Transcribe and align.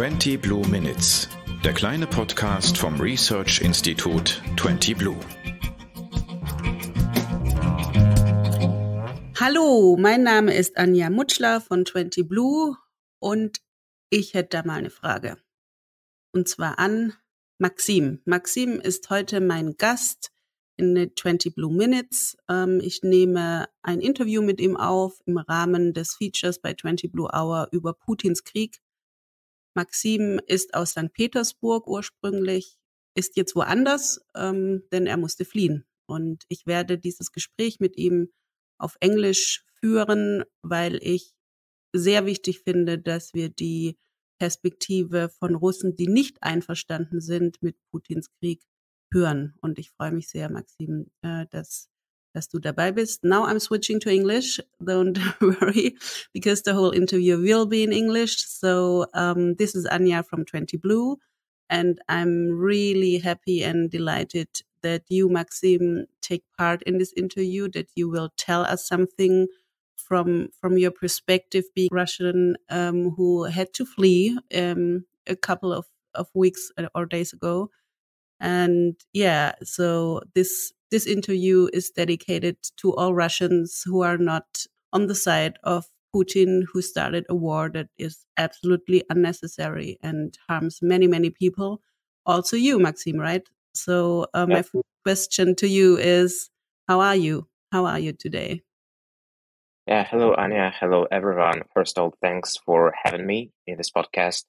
20 0.00 0.40
Blue 0.40 0.66
Minutes, 0.66 1.28
der 1.62 1.74
kleine 1.74 2.06
Podcast 2.06 2.78
vom 2.78 2.98
Research 2.98 3.60
Institut 3.60 4.42
20 4.58 4.96
Blue. 4.96 5.20
Hallo, 9.38 9.98
mein 10.00 10.22
Name 10.22 10.54
ist 10.54 10.78
Anja 10.78 11.10
Mutschler 11.10 11.60
von 11.60 11.84
20 11.84 12.26
Blue 12.26 12.78
und 13.18 13.60
ich 14.08 14.32
hätte 14.32 14.56
da 14.56 14.62
mal 14.64 14.78
eine 14.78 14.88
Frage. 14.88 15.36
Und 16.32 16.48
zwar 16.48 16.78
an 16.78 17.12
Maxim. 17.58 18.22
Maxim 18.24 18.80
ist 18.80 19.10
heute 19.10 19.42
mein 19.42 19.76
Gast 19.76 20.32
in 20.78 20.94
den 20.94 21.14
20 21.14 21.54
Blue 21.54 21.74
Minutes. 21.74 22.38
Ähm, 22.48 22.80
ich 22.82 23.02
nehme 23.02 23.68
ein 23.82 24.00
Interview 24.00 24.40
mit 24.40 24.62
ihm 24.62 24.78
auf 24.78 25.20
im 25.26 25.36
Rahmen 25.36 25.92
des 25.92 26.14
Features 26.14 26.58
bei 26.58 26.72
20 26.72 27.12
Blue 27.12 27.28
Hour 27.30 27.68
über 27.70 27.92
Putins 27.92 28.44
Krieg. 28.44 28.80
Maxim 29.74 30.40
ist 30.46 30.74
aus 30.74 30.90
St. 30.90 31.12
Petersburg 31.12 31.86
ursprünglich, 31.86 32.78
ist 33.16 33.36
jetzt 33.36 33.54
woanders, 33.54 34.20
ähm, 34.34 34.84
denn 34.92 35.06
er 35.06 35.16
musste 35.16 35.44
fliehen. 35.44 35.84
Und 36.06 36.44
ich 36.48 36.66
werde 36.66 36.98
dieses 36.98 37.32
Gespräch 37.32 37.80
mit 37.80 37.96
ihm 37.96 38.32
auf 38.78 38.96
Englisch 39.00 39.64
führen, 39.80 40.44
weil 40.62 40.98
ich 41.02 41.34
sehr 41.92 42.26
wichtig 42.26 42.60
finde, 42.60 42.98
dass 42.98 43.34
wir 43.34 43.48
die 43.48 43.98
Perspektive 44.40 45.28
von 45.38 45.54
Russen, 45.54 45.96
die 45.96 46.08
nicht 46.08 46.42
einverstanden 46.42 47.20
sind 47.20 47.62
mit 47.62 47.76
Putins 47.90 48.30
Krieg, 48.40 48.62
hören. 49.12 49.54
Und 49.60 49.78
ich 49.78 49.90
freue 49.90 50.12
mich 50.12 50.28
sehr, 50.28 50.50
Maxim, 50.50 51.10
äh, 51.22 51.46
dass, 51.50 51.90
dass 52.32 52.48
du 52.48 52.58
dabei 52.58 52.92
bist. 52.92 53.24
Now 53.24 53.44
I'm 53.46 53.60
switching 53.60 54.00
to 54.00 54.10
English. 54.10 54.60
Don't 54.84 55.18
worry, 55.40 55.96
because 56.32 56.62
the 56.62 56.74
whole 56.74 56.90
interview 56.90 57.40
will 57.40 57.66
be 57.66 57.82
in 57.82 57.92
English. 57.92 58.46
So 58.46 59.06
um, 59.14 59.54
this 59.54 59.74
is 59.74 59.86
Anya 59.86 60.22
from 60.22 60.44
20 60.44 60.76
Blue. 60.78 61.18
And 61.68 62.00
I'm 62.08 62.50
really 62.50 63.18
happy 63.18 63.62
and 63.62 63.90
delighted 63.90 64.48
that 64.82 65.02
you, 65.08 65.28
Maxim, 65.28 66.06
take 66.20 66.42
part 66.58 66.82
in 66.82 66.98
this 66.98 67.12
interview, 67.16 67.68
that 67.70 67.88
you 67.94 68.08
will 68.08 68.30
tell 68.36 68.62
us 68.62 68.86
something 68.86 69.46
from 69.96 70.48
from 70.60 70.76
your 70.78 70.90
perspective, 70.90 71.64
being 71.74 71.90
Russian 71.92 72.56
um, 72.70 73.10
who 73.10 73.44
had 73.44 73.72
to 73.74 73.84
flee 73.84 74.36
um, 74.52 75.04
a 75.28 75.36
couple 75.36 75.72
of, 75.72 75.86
of 76.14 76.28
weeks 76.34 76.72
or 76.94 77.06
days 77.06 77.32
ago 77.32 77.70
and 78.40 78.96
yeah, 79.12 79.52
so 79.62 80.22
this 80.34 80.72
this 80.90 81.06
interview 81.06 81.68
is 81.72 81.90
dedicated 81.90 82.56
to 82.78 82.94
all 82.94 83.14
Russians 83.14 83.82
who 83.84 84.02
are 84.02 84.18
not 84.18 84.66
on 84.92 85.06
the 85.06 85.14
side 85.14 85.56
of 85.62 85.86
Putin, 86.14 86.62
who 86.72 86.82
started 86.82 87.24
a 87.28 87.34
war 87.34 87.70
that 87.70 87.88
is 87.96 88.26
absolutely 88.36 89.04
unnecessary 89.08 89.98
and 90.02 90.36
harms 90.48 90.80
many, 90.82 91.06
many 91.06 91.30
people. 91.30 91.80
Also, 92.26 92.56
you, 92.56 92.78
Maxim, 92.78 93.16
right? 93.16 93.48
So, 93.74 94.26
uh, 94.34 94.46
my 94.46 94.64
question 95.04 95.54
to 95.56 95.68
you 95.68 95.96
is 95.96 96.50
How 96.88 97.00
are 97.00 97.16
you? 97.16 97.46
How 97.70 97.86
are 97.86 98.00
you 98.00 98.12
today? 98.12 98.62
Yeah, 99.86 100.04
hello, 100.04 100.34
Anya. 100.34 100.72
Hello, 100.78 101.06
everyone. 101.10 101.62
First 101.74 101.98
of 101.98 102.04
all, 102.04 102.14
thanks 102.20 102.56
for 102.56 102.92
having 103.04 103.26
me 103.26 103.52
in 103.66 103.76
this 103.76 103.90
podcast 103.90 104.44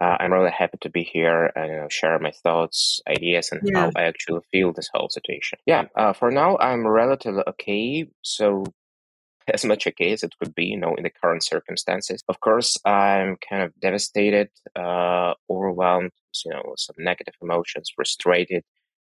uh, 0.00 0.16
I'm 0.20 0.32
really 0.32 0.50
happy 0.50 0.78
to 0.82 0.90
be 0.90 1.02
here 1.04 1.50
and 1.56 1.70
you 1.70 1.76
know, 1.78 1.88
share 1.88 2.18
my 2.18 2.32
thoughts, 2.32 3.00
ideas, 3.08 3.50
and 3.52 3.62
Yeah. 3.64 3.74
how 3.74 3.92
I 3.96 4.02
actually 4.04 4.40
feel 4.52 4.72
this 4.72 4.90
whole 4.92 5.08
situation. 5.08 5.58
Yeah, 5.66 5.84
uh, 5.96 6.12
for 6.12 6.30
now, 6.30 6.58
I'm 6.58 6.86
relatively 6.86 7.42
okay. 7.48 8.06
So, 8.22 8.64
as 9.48 9.64
much 9.64 9.86
okay 9.86 10.12
as 10.12 10.22
it 10.22 10.34
could 10.40 10.54
be, 10.54 10.66
you 10.66 10.78
know, 10.78 10.94
in 10.96 11.04
the 11.04 11.10
current 11.10 11.44
circumstances. 11.44 12.22
Of 12.28 12.40
course, 12.40 12.78
I'm 12.84 13.36
kind 13.48 13.62
of 13.62 13.72
devastated, 13.80 14.50
uh, 14.76 15.34
overwhelmed, 15.50 16.12
you 16.44 16.52
know, 16.52 16.74
some 16.76 16.96
negative 16.98 17.34
emotions, 17.42 17.90
frustrated. 17.94 18.64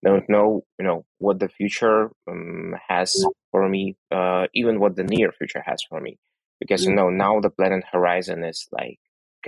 Don't 0.04 0.28
know, 0.28 0.64
you 0.78 0.84
know, 0.86 1.04
what 1.18 1.40
the 1.40 1.48
future 1.48 2.10
um, 2.30 2.76
has 2.88 3.28
for 3.50 3.68
me, 3.68 3.96
uh, 4.12 4.46
even 4.54 4.80
what 4.80 4.96
the 4.96 5.04
near 5.04 5.32
future 5.32 5.62
has 5.66 5.82
for 5.88 6.00
me. 6.00 6.18
Because, 6.60 6.86
you 6.86 6.94
know, 6.94 7.10
now 7.10 7.40
the 7.40 7.50
planning 7.50 7.82
horizon 7.92 8.44
is 8.44 8.68
like 8.72 8.98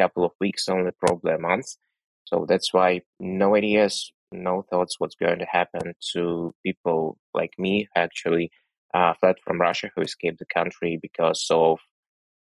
couple 0.00 0.24
of 0.24 0.32
weeks, 0.40 0.68
only 0.68 0.92
probably 1.04 1.32
a 1.34 1.38
month. 1.38 1.68
So 2.24 2.46
that's 2.48 2.72
why 2.72 3.02
no 3.20 3.56
ideas, 3.56 4.12
no 4.32 4.62
thoughts 4.70 4.96
what's 4.98 5.16
going 5.16 5.38
to 5.40 5.46
happen 5.46 5.94
to 6.12 6.54
people 6.64 7.18
like 7.34 7.52
me 7.58 7.88
actually 7.96 8.50
uh, 8.94 9.14
fled 9.20 9.36
from 9.44 9.60
Russia, 9.60 9.90
who 9.94 10.02
escaped 10.02 10.38
the 10.38 10.46
country 10.58 10.98
because 11.00 11.46
of 11.50 11.78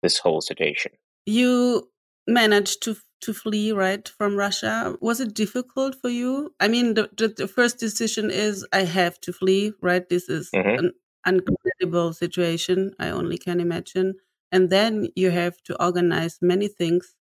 this 0.03 0.19
whole 0.19 0.41
situation. 0.41 0.91
You 1.25 1.89
managed 2.27 2.83
to 2.83 2.95
to 3.21 3.33
flee 3.33 3.71
right 3.71 4.07
from 4.09 4.35
Russia. 4.35 4.95
Was 4.99 5.19
it 5.19 5.35
difficult 5.35 5.95
for 6.01 6.09
you? 6.09 6.55
I 6.59 6.67
mean, 6.67 6.95
the, 6.95 7.07
the, 7.15 7.27
the 7.27 7.47
first 7.47 7.77
decision 7.77 8.31
is 8.31 8.65
I 8.73 8.83
have 8.83 9.19
to 9.21 9.33
flee. 9.33 9.73
Right, 9.81 10.07
this 10.09 10.27
is 10.29 10.53
hmm 10.53 10.81
an 11.25 11.41
incredible 11.49 12.13
situation. 12.13 12.93
I 12.99 13.09
only 13.09 13.37
can 13.37 13.59
imagine. 13.59 14.15
And 14.51 14.69
then 14.69 15.09
you 15.15 15.29
have 15.31 15.61
to 15.65 15.81
organize 15.83 16.39
many 16.41 16.67
things 16.67 17.15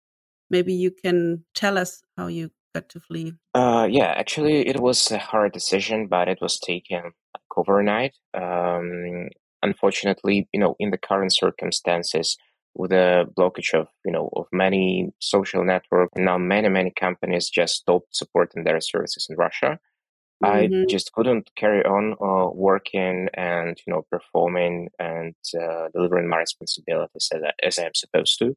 maybe 0.50 0.74
you 0.74 0.91
can 0.91 1.46
tell 1.56 1.78
us 1.78 2.02
how 2.18 2.28
you 2.28 2.52
got 2.74 2.90
to 2.90 3.00
flee. 3.00 3.34
Uh, 3.53 3.88
yeah, 3.90 4.13
actually, 4.18 4.68
it 4.68 4.80
was 4.80 5.12
a 5.12 5.18
hard 5.18 5.53
decision, 5.53 6.08
but 6.08 6.28
it 6.28 6.40
was 6.41 6.59
taken 6.59 7.12
overnight. 7.56 8.13
Um, 8.34 9.30
unfortunately, 9.63 10.47
you 10.53 10.59
know, 10.59 10.75
in 10.80 10.91
the 10.91 10.97
current 10.97 11.34
circumstances, 11.34 12.38
with 12.75 12.91
the 12.91 13.25
blockage 13.35 13.74
of 13.74 13.88
you 14.06 14.12
know 14.12 14.30
of 14.35 14.46
many 14.52 15.09
social 15.19 15.66
networks, 15.66 16.13
now 16.16 16.38
many 16.38 16.69
many 16.69 16.91
companies 16.91 17.50
just 17.50 17.75
stopped 17.75 18.16
supporting 18.16 18.64
their 18.64 18.79
services 18.79 19.28
in 19.29 19.35
Russia. 19.35 19.79
I 20.43 20.71
Mhm. 20.71 20.87
just 20.87 21.11
couldn't 21.13 21.49
carry 21.55 21.83
on 21.85 22.13
uh, 22.21 22.49
working 22.53 23.29
and 23.33 23.77
you 23.85 23.93
know 23.93 24.03
performing 24.11 24.89
and 24.99 25.35
uh, 25.59 25.89
delivering 25.93 26.29
my 26.29 26.37
responsibilities 26.39 27.29
as, 27.33 27.41
I, 27.43 27.51
as 27.65 27.79
I'm 27.79 27.95
supposed 27.95 28.39
to. 28.39 28.55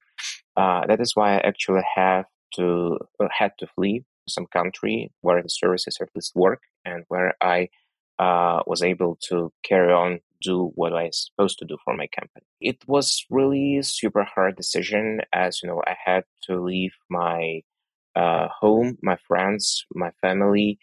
Uh, 0.57 0.87
that 0.87 1.01
is 1.01 1.17
why 1.17 1.37
I 1.37 1.41
actually 1.41 1.83
have 1.95 2.27
to 2.57 2.99
uh, 3.21 3.29
had 3.37 3.53
to 3.59 3.67
flee 3.67 4.05
some 4.29 4.47
country 4.47 5.13
where 5.23 5.43
the 5.43 5.49
services 5.49 5.99
at 6.01 6.09
least 6.15 6.33
work 6.37 6.63
and 6.85 7.05
where 7.09 7.35
I 7.43 7.69
uh, 8.19 8.63
was 8.67 8.83
able 8.83 9.17
to 9.29 9.53
carry 9.65 9.93
on 9.93 10.21
do 10.43 10.73
what 10.75 10.93
I 10.95 11.05
was 11.05 11.31
supposed 11.31 11.59
to 11.59 11.65
do 11.67 11.77
for 11.85 11.95
my 11.97 12.07
company. 12.09 12.47
It 12.61 12.79
was 12.87 13.25
really 13.31 13.81
super 13.83 14.25
hard 14.25 14.57
decision 14.57 15.21
as 15.33 15.61
you 15.63 15.69
know 15.69 15.83
I 15.87 15.97
had 16.05 16.25
to 16.45 16.61
leave 16.61 16.93
my 17.11 17.63
uh, 18.17 18.49
home, 18.49 18.99
my 19.03 19.17
friends, 19.27 19.85
my 19.95 20.11
family 20.23 20.79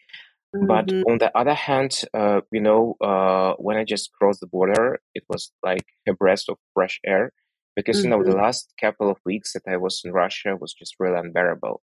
but 0.61 0.91
Mhm. 0.91 1.05
on 1.07 1.17
the 1.19 1.35
other 1.37 1.53
hand, 1.53 2.01
uh, 2.13 2.41
you 2.51 2.61
know, 2.61 2.95
uh, 3.01 3.53
when 3.57 3.77
I 3.77 3.83
just 3.83 4.11
crossed 4.13 4.41
the 4.41 4.47
border, 4.47 4.99
it 5.15 5.23
was 5.29 5.51
like 5.63 5.85
a 6.07 6.13
breath 6.13 6.43
of 6.49 6.57
fresh 6.73 6.99
air 7.05 7.31
because, 7.75 8.03
you 8.03 8.09
know, 8.09 8.23
the 8.23 8.31
Mhm. 8.31 8.43
last 8.43 8.73
couple 8.79 9.09
of 9.09 9.17
weeks 9.25 9.53
that 9.53 9.63
I 9.67 9.77
was 9.77 10.01
in 10.03 10.11
Russia 10.13 10.55
was 10.59 10.73
just 10.73 10.95
really 10.99 11.19
unbearable. 11.19 11.81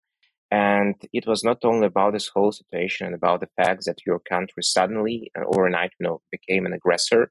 And 0.50 0.94
it 1.12 1.26
was 1.26 1.44
not 1.44 1.64
only 1.64 1.86
about 1.86 2.12
this 2.12 2.28
whole 2.28 2.52
situation 2.52 3.06
and 3.06 3.14
about 3.14 3.40
the 3.40 3.48
fact 3.56 3.84
that 3.86 3.98
your 4.06 4.18
country 4.20 4.62
suddenly 4.62 5.30
and 5.34 5.44
overnight, 5.46 5.92
you 5.98 6.06
know, 6.06 6.22
became 6.30 6.66
an 6.66 6.72
aggressor 6.72 7.30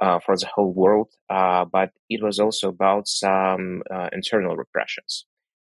uh, 0.00 0.18
for 0.20 0.36
the 0.36 0.48
whole 0.54 0.72
world, 0.72 1.12
uh, 1.30 1.64
but 1.64 1.90
it 2.08 2.22
was 2.22 2.38
also 2.38 2.68
about 2.68 3.08
some 3.08 3.82
uh, 3.92 4.08
internal 4.12 4.56
repressions. 4.56 5.26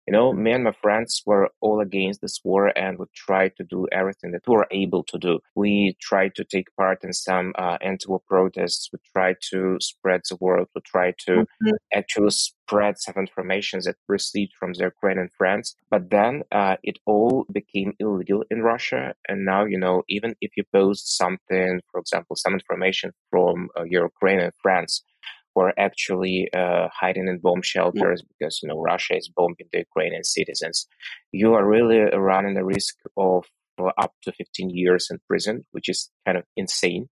You 0.07 0.13
know, 0.13 0.33
me 0.33 0.51
and 0.51 0.63
my 0.63 0.71
friends 0.71 1.21
were 1.25 1.49
all 1.61 1.79
against 1.81 2.21
this 2.21 2.39
war 2.43 2.71
and 2.77 2.97
we 2.99 3.05
tried 3.15 3.55
to 3.57 3.63
do 3.63 3.87
everything 3.91 4.31
that 4.31 4.47
we 4.47 4.55
were 4.55 4.67
able 4.71 5.03
to 5.05 5.17
do. 5.17 5.39
We 5.55 5.95
tried 5.99 6.35
to 6.35 6.43
take 6.43 6.67
part 6.77 7.03
in 7.03 7.11
some 7.13 7.53
uh, 7.57 7.77
anti-war 7.81 8.21
protests. 8.27 8.89
We 8.93 8.99
tried 9.13 9.37
to 9.51 9.77
spread 9.81 10.21
the 10.29 10.37
word. 10.39 10.67
We 10.75 10.81
tried 10.81 11.15
to 11.27 11.45
Mhm. 11.63 11.77
actually 11.93 12.31
spread 12.31 12.99
some 12.99 13.15
information 13.17 13.79
that 13.85 13.95
received 14.07 14.53
from 14.59 14.73
the 14.73 14.85
Ukrainian 14.93 15.29
friends. 15.37 15.75
But 15.89 16.09
then 16.09 16.43
uh, 16.51 16.77
it 16.83 16.97
all 17.05 17.45
became 17.51 17.93
illegal 17.99 18.43
in 18.51 18.61
Russia. 18.61 19.13
And 19.29 19.45
now, 19.45 19.65
you 19.65 19.77
know, 19.79 20.03
even 20.07 20.35
if 20.41 20.51
you 20.57 20.63
post 20.71 21.17
something, 21.17 21.81
for 21.91 21.99
example, 21.99 22.35
some 22.35 22.53
information 22.53 23.11
from 23.29 23.69
uh, 23.77 23.83
your 23.83 24.05
Ukrainian 24.13 24.51
friends, 24.63 25.03
who 25.55 25.61
are 25.61 25.73
actually 25.77 26.49
uh, 26.53 26.89
hiding 26.93 27.27
in 27.27 27.39
bomb 27.39 27.61
shelters 27.61 28.21
because 28.27 28.59
you 28.61 28.69
know 28.69 28.79
Russia 28.79 29.15
is 29.15 29.29
bombing 29.29 29.69
the 29.71 29.79
Ukrainian 29.79 30.23
citizens. 30.23 30.87
You 31.31 31.53
are 31.53 31.65
really 31.67 31.99
running 32.15 32.55
the 32.55 32.65
risk 32.65 32.95
of 33.15 33.45
uh, 33.79 33.91
up 33.97 34.13
to 34.23 34.33
15 34.33 34.69
years 34.69 35.07
in 35.09 35.19
prison, 35.27 35.65
which 35.71 35.89
is 35.89 36.11
kind 36.25 36.37
of 36.37 36.43
insane. 36.57 37.07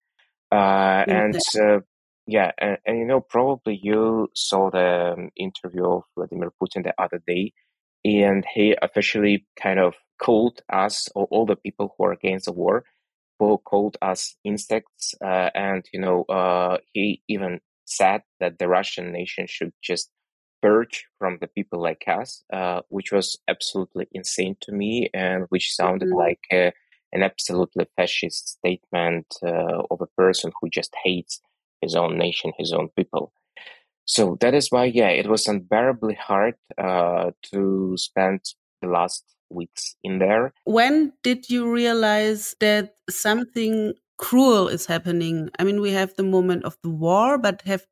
Uh, 0.52 1.06
and 1.08 1.40
uh, 1.60 1.80
yeah, 2.28 2.52
and, 2.58 2.78
and 2.86 2.98
you 2.98 3.06
know 3.06 3.22
probably 3.22 3.80
you 3.82 4.28
saw 4.36 4.70
the 4.72 5.14
um, 5.14 5.30
interview 5.36 5.86
of 5.86 6.04
Vladimir 6.16 6.52
Putin 6.62 6.84
the 6.84 6.94
other 6.98 7.22
day, 7.26 7.54
and 8.04 8.44
he 8.54 8.76
officially 8.82 9.46
kind 9.62 9.80
of 9.80 9.94
called 10.20 10.62
us 10.72 11.10
or 11.16 11.28
all 11.32 11.46
the 11.46 11.56
people 11.56 11.94
who 11.98 12.06
are 12.06 12.12
against 12.12 12.46
the 12.46 12.52
war 12.52 12.84
who 13.40 13.58
called 13.58 13.98
us 14.04 14.36
insects 14.44 15.16
uh, 15.26 15.50
and 15.56 15.84
you 15.92 16.00
know 16.00 16.24
uh, 16.30 16.78
he 16.94 17.24
even 17.28 17.60
said 17.98 18.22
that 18.40 18.60
the 18.60 18.68
russian 18.68 19.12
nation 19.12 19.46
should 19.48 19.74
just 19.82 20.10
purge 20.62 21.06
from 21.18 21.38
the 21.42 21.48
people 21.48 21.82
like 21.82 22.04
us, 22.08 22.44
uh, 22.54 22.82
which 22.90 23.12
was 23.12 23.38
absolutely 23.48 24.08
insane 24.14 24.56
to 24.62 24.72
me 24.72 25.10
and 25.14 25.46
which 25.50 25.76
sounded 25.76 26.10
mm-hmm. 26.10 26.18
like 26.18 26.40
a, 26.52 26.72
an 27.12 27.24
absolutely 27.24 27.86
fascist 27.96 28.50
statement 28.50 29.26
uh, 29.44 29.84
of 29.90 30.02
a 30.02 30.08
person 30.18 30.52
who 30.62 30.70
just 30.70 30.94
hates 31.04 31.42
his 31.82 31.96
own 31.96 32.18
nation, 32.18 32.52
his 32.58 32.72
own 32.72 32.90
people. 32.96 33.34
So 34.06 34.38
that 34.42 34.54
is 34.54 34.70
why, 34.70 34.86
yeah, 34.86 35.10
it 35.10 35.28
was 35.28 35.48
unbearably 35.48 36.16
hard 36.16 36.56
uh, 36.78 37.32
to 37.54 37.94
spend 37.98 38.42
the 38.82 38.88
last 38.88 39.24
weeks 39.50 39.96
in 40.04 40.20
there. 40.20 40.54
When 40.64 41.14
did 41.24 41.50
you 41.50 41.72
realize 41.72 42.56
that 42.60 42.96
something 43.10 43.94
cruel 44.22 44.70
is 44.70 44.86
happening? 44.86 45.50
I 45.60 45.66
mean, 45.66 45.82
we 45.82 45.92
have 45.92 46.16
the 46.16 46.24
moment 46.24 46.64
of 46.64 46.78
the 46.84 46.90
war, 46.90 47.38
but 47.38 47.62
have 47.66 47.86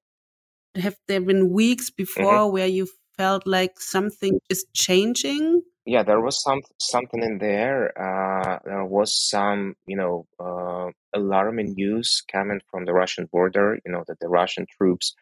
have 0.76 0.96
there 1.08 1.22
been 1.22 1.52
weeks 1.52 1.90
before 1.90 2.46
mm-hmm. 2.46 2.54
where 2.54 2.68
you 2.68 2.88
felt 3.18 3.46
like 3.46 3.80
something 3.80 4.40
is 4.50 4.66
changing? 4.74 5.62
Yeah, 5.86 6.04
there 6.04 6.22
was 6.22 6.42
some 6.42 6.62
something 6.80 7.24
in 7.24 7.40
there. 7.40 7.92
Uh, 7.98 8.60
there 8.64 8.86
was 8.86 9.10
some, 9.30 9.76
you 9.88 9.98
know, 9.98 10.28
uh, 10.40 10.92
alarming 11.14 11.74
news 11.74 12.22
coming 12.31 12.62
from 12.70 12.86
the 12.86 12.94
Russian 12.94 13.26
border. 13.26 13.80
You 13.84 13.92
know 13.92 14.04
that 14.08 14.20
the 14.20 14.30
Russian 14.30 14.68
troops 14.78 15.16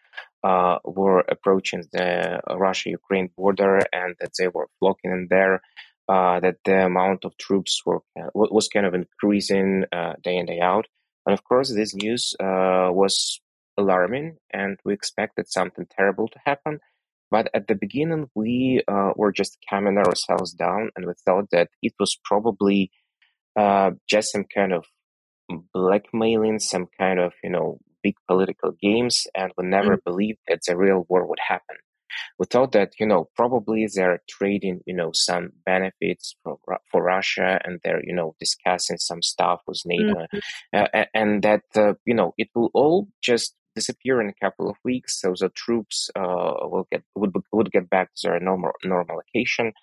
uh, 0.44 0.80
were 0.83 1.24
approaching 1.30 1.83
the 1.94 2.42
Russia-Ukraine 2.50 3.30
border 3.38 3.80
and 3.94 4.15
that 4.19 4.31
they 4.38 4.50
were 4.50 4.68
flocking 4.80 5.12
in 5.12 5.27
there. 5.30 5.62
Uh, 6.09 6.39
that 6.39 6.56
the 6.63 6.86
amount 6.86 7.25
of 7.25 7.38
troops 7.38 7.81
were 7.86 8.01
uh, 8.19 8.30
was 8.33 8.69
kind 8.69 8.86
of 8.86 8.94
increasing 8.94 9.83
uh, 9.92 10.13
day 10.24 10.38
in 10.38 10.45
day 10.45 10.62
out, 10.62 10.86
and 11.27 11.33
of 11.33 11.44
course, 11.44 11.74
this 11.74 11.94
news 11.94 12.33
uh, 12.39 12.88
was 12.89 13.41
alarming, 13.77 14.38
and 14.51 14.79
we 14.85 14.94
expected 14.94 15.50
something 15.50 15.85
terrible 15.91 16.29
to 16.29 16.39
happen. 16.45 16.79
But 17.29 17.50
at 17.53 17.68
the 17.68 17.75
beginning, 17.75 18.29
we 18.33 18.81
uh, 18.88 19.12
were 19.18 19.33
just 19.33 19.57
calming 19.69 19.97
ourselves 19.97 20.53
down, 20.53 20.91
and 20.95 21.06
we 21.06 21.13
thought 21.25 21.50
that 21.51 21.68
it 21.81 21.94
was 22.00 22.18
probably 22.24 22.91
just 24.07 24.31
some 24.31 24.45
kind 24.53 24.71
of 24.71 24.85
blackmailing, 25.74 26.59
some 26.59 26.88
kind 26.97 27.19
of 27.19 27.33
you 27.44 27.50
know 27.50 27.80
big 28.01 28.15
political 28.27 28.71
games, 28.81 29.27
and 29.35 29.51
we 29.57 29.65
never 29.65 29.97
mm. 29.97 30.03
believed 30.06 30.39
that 30.47 30.62
the 30.65 30.77
real 30.77 31.06
war 31.09 31.27
would 31.27 31.39
happen. 31.45 31.75
We 32.39 32.45
thought 32.45 32.71
that 32.74 32.94
you 33.00 33.07
know 33.07 33.30
probably 33.36 33.88
they're 33.94 34.21
trading 34.30 34.81
you 34.86 34.95
know 34.95 35.12
some 35.13 35.51
benefits 35.65 36.36
for 36.44 36.57
for 36.92 37.04
Russia, 37.04 37.59
and 37.63 37.80
they're 37.83 38.04
you 38.04 38.13
know 38.13 38.36
discussing 38.39 38.98
some 38.98 39.21
stuff 39.21 39.62
with 39.68 39.81
NATO, 39.86 40.25
mm. 40.33 40.42
uh, 40.74 41.06
and 41.13 41.44
that 41.44 41.63
uh, 41.75 41.94
you 42.06 42.13
know 42.13 42.33
it 42.38 42.50
will 42.56 42.71
all 42.74 43.07
just 43.21 43.56
disappear 43.75 44.19
in 44.21 44.30
a 44.30 44.45
couple 44.45 44.69
of 44.69 44.75
weeks. 44.83 45.21
So 45.21 45.33
the 45.39 45.50
troops 45.50 46.09
uh, 46.15 46.54
will 46.71 46.88
get 46.92 47.04
would 47.15 47.33
would 47.51 47.71
get 47.71 47.89
back 47.89 48.09
to 48.15 48.27
their 48.27 48.39
normal 48.39 48.71
normal 48.83 49.18
location. 49.21 49.74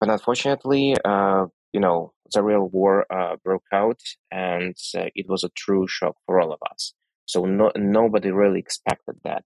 But 0.00 0.10
unfortunately, 0.10 0.94
uh, 1.04 1.46
you 1.72 1.80
know, 1.80 2.12
the 2.32 2.42
real 2.42 2.68
war 2.68 3.06
uh, 3.10 3.36
broke 3.44 3.68
out, 3.72 4.00
and 4.30 4.76
uh, 4.96 5.08
it 5.14 5.26
was 5.28 5.42
a 5.44 5.50
true 5.50 5.86
shock 5.88 6.16
for 6.26 6.40
all 6.40 6.52
of 6.52 6.60
us. 6.70 6.94
So 7.26 7.44
no, 7.44 7.72
nobody 7.76 8.30
really 8.30 8.60
expected 8.60 9.16
that. 9.24 9.44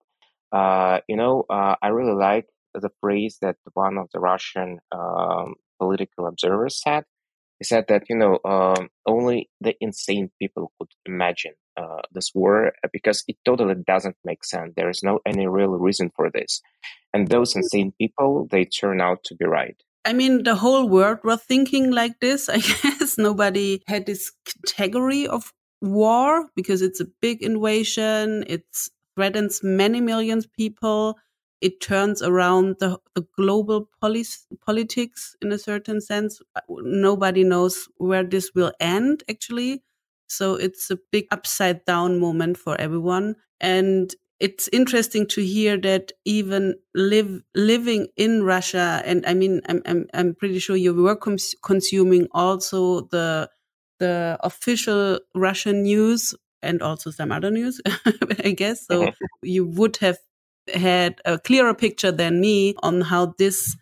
Uh, 0.53 1.01
you 1.09 1.17
know, 1.17 1.45
uh, 1.49 1.77
I 1.83 1.89
really 1.89 2.15
like 2.15 2.47
the 2.75 2.91
phrase 3.01 3.39
that 3.43 3.57
one 3.75 3.99
of 3.99 4.09
the 4.13 4.21
Russian 4.21 4.79
um, 4.93 5.55
political 5.79 6.27
observers 6.27 6.81
said. 6.81 7.05
He 7.59 7.65
said 7.65 7.87
that 7.89 8.05
you 8.09 8.17
know 8.17 8.39
um, 8.45 8.89
only 9.07 9.51
the 9.61 9.75
insane 9.81 10.31
people 10.41 10.73
could 10.79 10.89
imagine 11.05 11.53
uh, 11.77 12.01
this 12.11 12.31
war 12.35 12.73
because 12.91 13.23
it 13.29 13.37
totally 13.45 13.75
doesn't 13.87 14.17
make 14.25 14.45
sense. 14.45 14.73
There 14.77 14.89
is 14.89 15.03
no 15.03 15.21
any 15.27 15.47
real 15.47 15.71
reason 15.71 16.11
for 16.17 16.31
this, 16.31 16.63
and 17.13 17.29
those 17.29 17.55
insane 17.55 17.93
people 18.01 18.49
they 18.51 18.65
turn 18.65 19.01
out 19.01 19.25
to 19.25 19.35
be 19.35 19.45
right. 19.45 19.77
I 20.07 20.15
mean, 20.15 20.45
the 20.45 20.55
whole 20.55 20.89
world 20.89 21.19
was 21.25 21.43
thinking 21.43 21.91
like 21.91 22.21
this. 22.21 22.49
I 22.49 22.59
guess 22.59 23.19
nobody 23.19 23.83
had 23.87 24.07
this 24.07 24.33
category 24.67 25.27
of 25.27 25.53
war 25.83 26.47
because 26.57 26.83
it's 26.83 27.01
a 27.01 27.09
big 27.21 27.43
invasion. 27.43 28.45
It 28.47 28.65
threatens 29.21 29.61
many 29.63 30.01
millions 30.01 30.47
people. 30.47 31.19
It 31.61 31.81
turns 31.81 32.23
around 32.23 32.77
the, 32.81 32.99
the 33.15 33.27
global 33.37 33.89
politics 34.01 35.37
in 35.43 35.53
a 35.53 35.59
certain 35.59 36.01
sense. 36.01 36.41
Nobody 36.69 37.45
knows 37.45 37.89
where 37.97 38.25
this 38.25 38.53
will 38.55 38.73
end, 38.81 39.23
actually. 39.29 39.83
So 40.29 40.55
it's 40.55 40.91
a 40.91 40.99
big 41.13 41.27
upside 41.31 41.85
down 41.85 42.19
moment 42.19 42.57
for 42.57 42.81
everyone. 42.81 43.37
And 43.61 44.15
it's 44.39 44.69
interesting 44.73 45.27
to 45.29 45.45
hear 45.45 45.77
that 45.79 46.13
even 46.25 46.77
live 46.95 47.43
living 47.55 48.09
in 48.17 48.43
Russia, 48.43 49.03
and 49.05 49.27
I 49.27 49.35
mean, 49.35 49.61
I'm 49.69 49.83
I'm, 49.85 50.07
I'm 50.15 50.35
pretty 50.35 50.59
sure 50.61 50.77
you 50.77 50.95
were 50.95 51.15
cons 51.17 51.55
consuming 51.63 52.27
also 52.33 53.03
the 53.11 53.51
the 53.99 54.39
official 54.43 55.21
Russian 55.35 55.83
news 55.83 56.35
and 56.63 56.83
also 56.83 57.11
some 57.11 57.33
other 57.33 57.51
news, 57.51 57.81
I 58.45 58.53
guess. 58.57 58.87
So 58.87 59.03
mm-hmm. 59.03 59.25
you 59.43 59.67
would 59.67 59.97
have 59.99 60.19
had 60.73 61.21
a 61.25 61.39
clearer 61.39 61.75
picture 61.75 62.13
than 62.13 62.41
me 62.41 62.75
on 62.83 63.01
how 63.01 63.35
this 63.39 63.77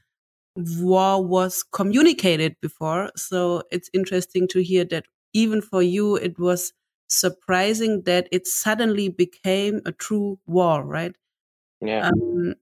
war 0.56 1.24
was 1.24 1.62
communicated 1.62 2.56
before. 2.60 3.10
So 3.16 3.62
it's 3.70 3.90
interesting 3.92 4.48
to 4.48 4.62
hear 4.62 4.84
that 4.86 5.04
even 5.32 5.60
for 5.60 5.82
you, 5.82 6.16
it 6.16 6.38
was 6.38 6.72
surprising 7.08 8.02
that 8.02 8.28
it 8.32 8.46
suddenly 8.46 9.08
became 9.08 9.80
a 9.86 9.92
true 9.92 10.38
war, 10.46 10.84
right? 10.84 11.14
Yeah. 11.80 12.08
Um, 12.08 12.54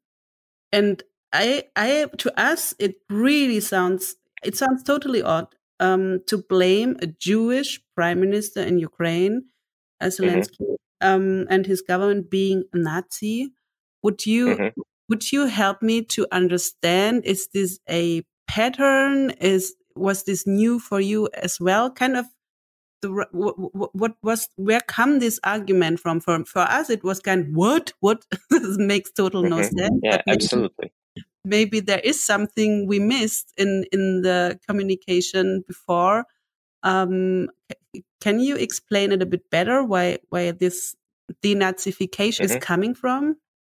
and 0.73 1.03
I, 1.33 1.65
I, 1.75 2.07
to 2.19 2.41
us, 2.41 2.75
it 2.79 2.97
really 3.09 3.61
sounds, 3.61 4.17
it 4.43 4.57
sounds 4.57 4.83
totally 4.83 5.23
odd 5.23 5.49
um, 5.81 6.21
to 6.27 6.39
blame 6.39 6.97
a 7.01 7.07
Jewish 7.07 7.81
prime 7.95 8.21
minister 8.21 8.63
in 8.63 8.79
Ukraine, 8.79 9.45
as 10.01 10.19
Zelensky, 10.19 10.61
mm-hmm. 10.61 11.09
um, 11.09 11.47
and 11.51 11.67
his 11.67 11.83
government 11.83 12.31
being 12.31 12.65
a 12.73 12.79
Nazi. 12.79 13.53
Would 14.03 14.27
you 14.27 14.47
mm-hmm. 14.49 14.81
would 15.09 15.33
you 15.33 15.47
help 15.47 15.83
me 15.83 16.03
to 16.05 16.27
understand? 16.33 17.25
Is 17.25 17.49
this 17.53 17.79
a 17.89 18.23
pattern? 18.47 19.31
Is 19.41 19.75
was 19.95 20.25
this 20.25 20.47
new 20.47 20.79
for 20.79 21.01
you 21.01 21.29
as 21.35 21.59
well? 21.61 21.91
Kind 21.91 22.17
of 22.17 22.27
the 23.03 23.27
what, 23.33 23.95
what 23.95 24.15
was 24.23 24.49
where 24.57 24.81
come 24.81 25.19
this 25.19 25.41
argument 25.45 26.01
from? 26.01 26.21
For 26.21 26.45
for 26.45 26.63
us, 26.63 26.91
it 26.91 27.03
was 27.03 27.21
kind 27.21 27.41
of, 27.41 27.47
what 27.55 27.93
what 28.01 28.25
this 28.51 28.79
makes 28.79 29.11
total 29.13 29.43
mm-hmm. 29.43 29.57
no 29.57 29.63
sense. 29.63 30.01
Yeah, 30.03 30.23
absolutely 30.29 30.93
maybe 31.47 31.81
there 31.81 32.01
is 32.01 32.23
something 32.23 32.87
we 32.87 32.99
missed 32.99 33.53
in 33.57 33.85
in 33.93 34.23
the 34.23 34.59
communication 34.69 35.65
before. 35.67 36.27
Um, 36.87 37.49
can 38.21 38.39
you 38.41 38.57
explain 38.57 39.13
it 39.13 39.23
a 39.23 39.27
bit 39.27 39.51
better? 39.51 39.83
Why 39.83 40.19
why 40.29 40.53
this 40.53 40.97
denazification 41.43 42.45
mm 42.45 42.47
-hmm. 42.47 42.51
is 42.51 42.53
mm-hmm. 42.53 42.73
coming 42.73 42.95
from? 42.95 43.23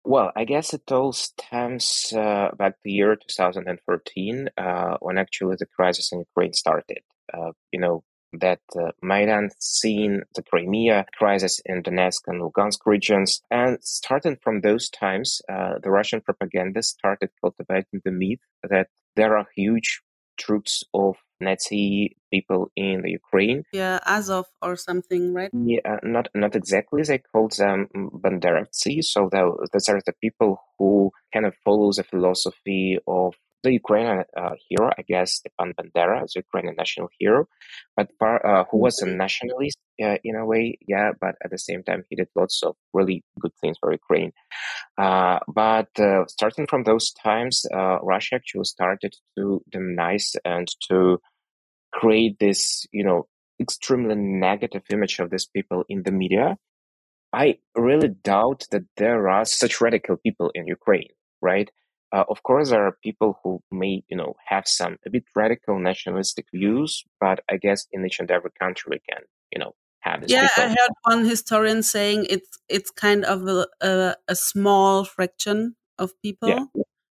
Well, 0.05 0.31
I 0.41 0.45
guess 0.45 0.73
it 0.73 0.93
all 0.93 1.13
stems 1.13 2.13
uh, 2.17 2.49
back 2.57 2.75
the 2.85 2.93
year 2.93 3.17
2014 3.17 4.49
uh, 4.57 4.97
when 5.05 5.19
actually 5.19 5.57
the 5.57 5.67
crisis 5.77 6.13
in 6.13 6.25
Ukraine 6.29 6.55
started. 6.55 7.03
Uh, 7.35 7.53
you 7.73 7.81
know, 7.85 8.05
that 8.33 8.61
uh, 8.77 8.93
Maidan 9.03 9.51
seen 9.59 10.23
the 10.35 10.43
Crimea 10.43 11.07
crisis 11.19 11.61
in 11.65 11.83
Donetsk 11.83 12.23
and 12.27 12.41
Lugansk 12.41 12.81
regions. 12.87 13.43
And 13.51 13.79
starting 13.83 14.37
from 14.43 14.61
those 14.61 14.91
times, 14.91 15.41
uh, 15.49 15.75
the 15.83 15.91
Russian 15.91 16.21
propaganda 16.21 16.83
started 16.83 17.31
cultivating 17.41 18.01
the 18.05 18.11
myth 18.11 18.41
that 18.63 18.89
there 19.17 19.37
are 19.37 19.47
huge 19.55 20.03
troops 20.39 20.85
of 20.95 21.17
Nazi 21.41 22.17
people 22.33 22.71
in 22.77 23.03
the 23.03 23.11
Ukraine. 23.11 23.65
Yeah, 23.73 23.99
Azov 24.07 24.47
or 24.61 24.77
something, 24.77 25.35
right? 25.35 25.51
Yeah, 25.53 25.99
not 26.03 26.29
not 26.35 26.55
exactly. 26.55 27.03
They 27.03 27.19
called 27.19 27.53
them 27.57 27.89
Banderovцы. 27.95 29.03
So 29.03 29.29
those 29.33 29.89
are 29.89 30.01
the 30.05 30.15
people 30.21 30.61
who 30.79 31.11
kind 31.33 31.47
of 31.47 31.55
follow 31.65 31.93
the 31.93 32.03
philosophy 32.05 32.99
of 33.07 33.35
the 33.63 33.73
Ukrainian 33.73 34.25
uh, 34.37 34.55
hero, 34.69 34.91
I 34.97 35.03
guess, 35.03 35.35
Stepan 35.35 35.75
Bandera, 35.75 36.21
the 36.23 36.41
Ukrainian 36.47 36.77
national 36.77 37.09
hero, 37.19 37.47
but 37.97 38.09
uh, 38.21 38.65
who 38.71 38.79
was 38.79 39.03
a 39.03 39.07
mm-hmm. 39.07 39.19
nationalist 39.19 39.79
uh, 40.03 40.17
in 40.23 40.37
a 40.37 40.47
way, 40.47 40.79
yeah, 40.87 41.11
but 41.21 41.35
at 41.45 41.51
the 41.51 41.59
same 41.59 41.83
time, 41.83 42.05
he 42.09 42.17
did 42.17 42.29
lots 42.37 42.63
of 42.63 42.77
really 42.93 43.25
good 43.41 43.53
things 43.61 43.77
for 43.81 43.93
Ukraine. 43.93 44.33
Uh, 44.97 45.39
but 45.49 45.89
uh, 45.99 46.25
starting 46.29 46.67
from 46.67 46.85
those 46.85 47.13
times, 47.13 47.67
uh, 47.75 47.99
Russia 48.03 48.37
actually 48.37 48.65
started 48.65 49.15
to 49.37 49.63
demonize 49.75 50.37
and 50.45 50.69
to 50.89 51.19
create 51.93 52.39
this, 52.39 52.87
you 52.93 53.05
know, 53.05 53.27
extremely 53.61 54.15
negative 54.15 54.83
image 54.93 55.19
of 55.19 55.31
these 55.31 55.47
people 55.47 55.85
in 55.89 56.03
the 56.05 56.13
media. 56.13 56.57
I 57.33 57.59
really 57.77 58.09
doubt 58.09 58.67
that 58.71 58.85
there 58.97 59.29
are 59.29 59.45
such 59.45 59.81
radical 59.81 60.17
people 60.17 60.51
in 60.55 60.67
Ukraine, 60.67 61.11
right? 61.43 61.71
Uh, 62.13 62.25
of 62.29 62.43
course, 62.43 62.71
there 62.71 62.87
are 62.87 62.97
people 63.03 63.39
who 63.43 63.61
may, 63.71 64.03
you 64.09 64.17
know, 64.17 64.35
have 64.47 64.67
some 64.67 64.97
a 65.07 65.11
bit 65.11 65.25
radical 65.37 65.79
nationalistic 65.79 66.47
views, 66.55 67.05
but 67.21 67.41
I 67.51 67.57
guess 67.59 67.87
in 67.93 68.05
each 68.07 68.19
and 68.21 68.31
every 68.31 68.51
country 68.59 68.91
we 68.91 69.01
can, 69.13 69.23
you 69.53 69.59
know, 69.59 69.75
have 70.01 70.23
this. 70.23 70.31
Yeah, 70.31 70.49
people. 70.49 70.63
I 70.65 70.69
heard 70.69 70.91
one 71.05 71.25
historian 71.25 71.83
saying 71.83 72.27
it's 72.31 72.59
it's 72.69 72.91
kind 72.91 73.25
of 73.25 73.47
a, 73.47 73.67
a, 73.81 74.17
a 74.29 74.35
small 74.37 75.05
fraction 75.05 75.77
of 75.99 76.13
people. 76.23 76.49
Yeah. 76.49 76.65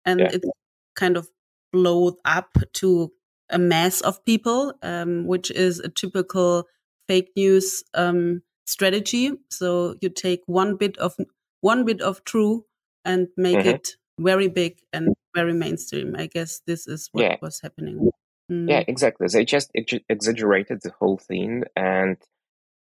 and 0.05 0.19
Yeah. 0.19 0.29
it's 0.33 0.49
kind 0.95 1.15
of 1.17 1.29
blown 1.71 2.15
up 2.25 2.49
to 2.73 3.11
a 3.49 3.59
mass 3.59 4.01
of 4.01 4.23
people, 4.25 4.73
um, 4.81 5.27
which 5.27 5.51
is 5.51 5.79
a 5.79 5.89
typical 5.89 6.65
fake 7.07 7.31
news 7.35 7.83
um, 7.93 8.41
strategy. 8.65 9.33
So 9.51 9.95
you 10.01 10.09
take 10.09 10.41
one 10.47 10.75
bit 10.77 10.97
of 10.97 11.15
one 11.61 11.85
bit 11.85 12.01
of 12.01 12.23
true 12.25 12.65
and 13.05 13.27
make 13.37 13.59
Mhm. 13.59 13.65
it 13.65 13.95
very 14.23 14.47
big 14.47 14.79
and 14.93 15.09
very 15.35 15.53
mainstream. 15.53 16.15
I 16.17 16.27
guess 16.27 16.61
this 16.67 16.87
is 16.87 17.09
what 17.11 17.23
Yeah. 17.23 17.37
was 17.41 17.61
happening. 17.61 18.09
Mm. 18.51 18.69
Yeah, 18.69 18.83
exactly. 18.87 19.27
They 19.31 19.45
just 19.45 19.69
ex- 19.75 20.03
exaggerated 20.09 20.81
the 20.81 20.91
whole 20.99 21.17
thing, 21.17 21.63
and 21.75 22.17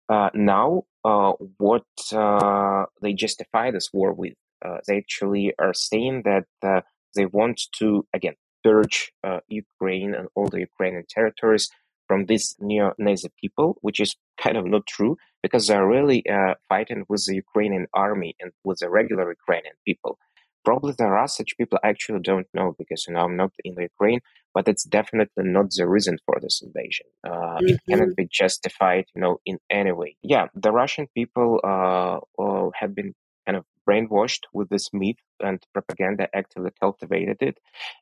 uh, 0.09 0.29
now 0.33 0.83
uh, 1.03 1.33
what 1.57 1.85
uh, 2.13 2.85
they 3.01 3.13
justify 3.13 3.71
this 3.71 3.89
war 3.93 4.13
with, 4.13 4.33
uh, 4.65 4.77
they 4.87 4.97
actually 4.97 5.53
are 5.59 5.73
saying 5.73 6.23
that 6.23 6.45
uh, 6.63 6.81
they 7.15 7.25
want 7.25 7.61
to 7.79 8.05
again 8.13 8.35
purge 8.63 9.11
uh, 9.23 9.39
Ukraine 9.49 10.13
and 10.15 10.27
all 10.35 10.47
the 10.49 10.59
Ukrainian 10.59 11.05
territories 11.09 11.69
from 12.07 12.25
these 12.25 12.55
neo-Nazi 12.59 13.29
people, 13.41 13.77
which 13.81 13.99
is 13.99 14.15
kind 14.43 14.57
of 14.57 14.65
not 14.65 14.85
true 14.87 15.17
because 15.43 15.67
they're 15.67 15.87
really 15.87 16.19
uh, 16.29 16.55
fighting 16.69 17.03
with 17.09 17.25
the 17.25 17.35
Ukrainian 17.35 17.87
army 17.93 18.35
and 18.39 18.51
with 18.63 18.79
the 18.79 18.89
regular 18.89 19.29
Ukrainian 19.39 19.75
people. 19.85 20.17
Probably 20.67 20.93
there 20.97 21.17
are 21.17 21.27
such 21.29 21.57
people 21.57 21.79
I 21.83 21.89
actually 21.89 22.21
don't 22.31 22.47
know 22.53 22.75
because 22.79 23.05
you 23.07 23.13
know 23.13 23.21
I'm 23.25 23.37
not 23.43 23.53
in 23.63 23.73
Ukraine, 23.91 24.21
but 24.55 24.67
it's 24.71 24.83
definitely 24.99 25.45
not 25.57 25.67
the 25.77 25.87
reason 25.95 26.17
for 26.25 26.35
this 26.41 26.57
invasion. 26.67 27.07
Uh, 27.31 27.59
It 27.71 27.77
Mhm. 27.87 27.87
cannot 27.89 28.15
be 28.19 28.27
justified, 28.41 29.05
you 29.15 29.21
know, 29.23 29.35
in 29.51 29.57
any 29.81 29.93
way. 30.01 30.11
Yeah, 30.33 30.45
the 30.65 30.71
Russian 30.81 31.07
people 31.19 31.49
uh, 31.73 32.17
uh, 32.43 32.67
have 32.81 32.93
been 32.99 33.11
kind 33.45 33.57
of 33.59 33.65
brainwashed 33.89 34.43
with 34.57 34.67
this 34.69 34.87
myth 35.01 35.21
and 35.47 35.57
propaganda 35.73 36.25
actively 36.41 36.71
cultivated 36.85 37.37
it 37.49 37.57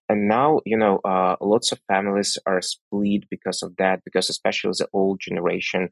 and 0.10 0.28
now 0.28 0.60
you 0.66 0.78
know 0.78 1.00
uh, 1.06 1.36
lots 1.42 1.72
of 1.72 1.80
families 1.88 2.38
are 2.46 2.62
split 2.62 3.24
because 3.30 3.62
of 3.64 3.76
that 3.78 4.02
because 4.06 4.30
especially 4.30 4.72
the 4.78 4.88
old 4.94 5.20
generation 5.20 5.90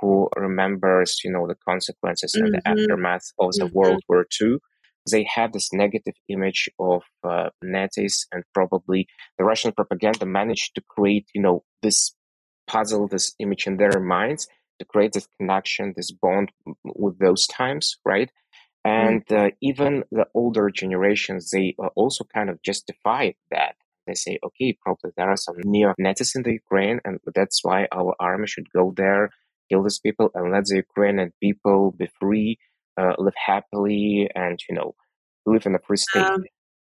who 0.00 0.28
remembers 0.36 1.20
you 1.24 1.30
know 1.32 1.46
the 1.46 1.56
consequences 1.68 2.36
and 2.40 2.52
the 2.52 2.60
Mhm. 2.60 2.74
aftermath 2.74 3.26
of 3.38 3.50
the 3.58 3.66
Mhm. 3.74 3.76
world 3.78 4.02
war 4.08 4.26
ii 4.42 4.56
they 5.10 5.26
have 5.34 5.52
this 5.52 5.72
negative 5.72 6.14
image 6.28 6.68
of 6.78 7.02
uh, 7.24 7.50
nazis 7.62 8.26
and 8.32 8.44
probably 8.54 9.06
the 9.38 9.44
russian 9.44 9.72
propaganda 9.72 10.26
managed 10.26 10.74
to 10.74 10.82
create 10.88 11.26
you 11.34 11.42
know 11.42 11.62
this 11.82 12.14
puzzle 12.66 13.06
this 13.08 13.34
image 13.38 13.66
in 13.66 13.76
their 13.76 14.00
minds 14.00 14.46
to 14.78 14.84
create 14.84 15.12
this 15.12 15.28
connection 15.38 15.92
this 15.96 16.10
bond 16.10 16.50
with 16.84 17.18
those 17.18 17.46
times 17.46 17.96
right? 18.04 18.30
And 18.86 19.24
uh, 19.32 19.50
even 19.62 20.04
the 20.10 20.26
older 20.34 20.68
generations 20.68 21.50
they 21.50 21.74
uh, 21.82 21.88
also 21.94 22.24
kind 22.24 22.50
of 22.50 22.60
justify 22.62 23.30
that. 23.50 23.76
They 24.06 24.14
say 24.14 24.38
okay 24.44 24.76
probably 24.82 25.12
there 25.16 25.30
are 25.30 25.36
some 25.36 25.56
neo-nazis 25.64 26.34
in 26.34 26.42
the 26.42 26.52
ukraine 26.52 27.00
and 27.04 27.20
that's 27.34 27.64
why 27.64 27.88
our 27.92 28.14
army 28.20 28.46
should 28.46 28.70
go 28.70 28.92
there 28.94 29.30
kill 29.70 29.82
these 29.82 29.98
people 29.98 30.30
and 30.34 30.52
let 30.52 30.66
the 30.66 30.76
ukrainian 30.76 31.32
people 31.40 31.92
be 31.92 32.06
free 32.20 32.58
uh, 32.98 33.14
live 33.18 33.34
happily 33.46 34.28
and 34.34 34.60
you 34.68 34.74
know 34.74 34.94
live 35.46 35.66
in 35.66 35.74
a 35.74 35.78
free 35.86 35.96
state. 35.98 36.32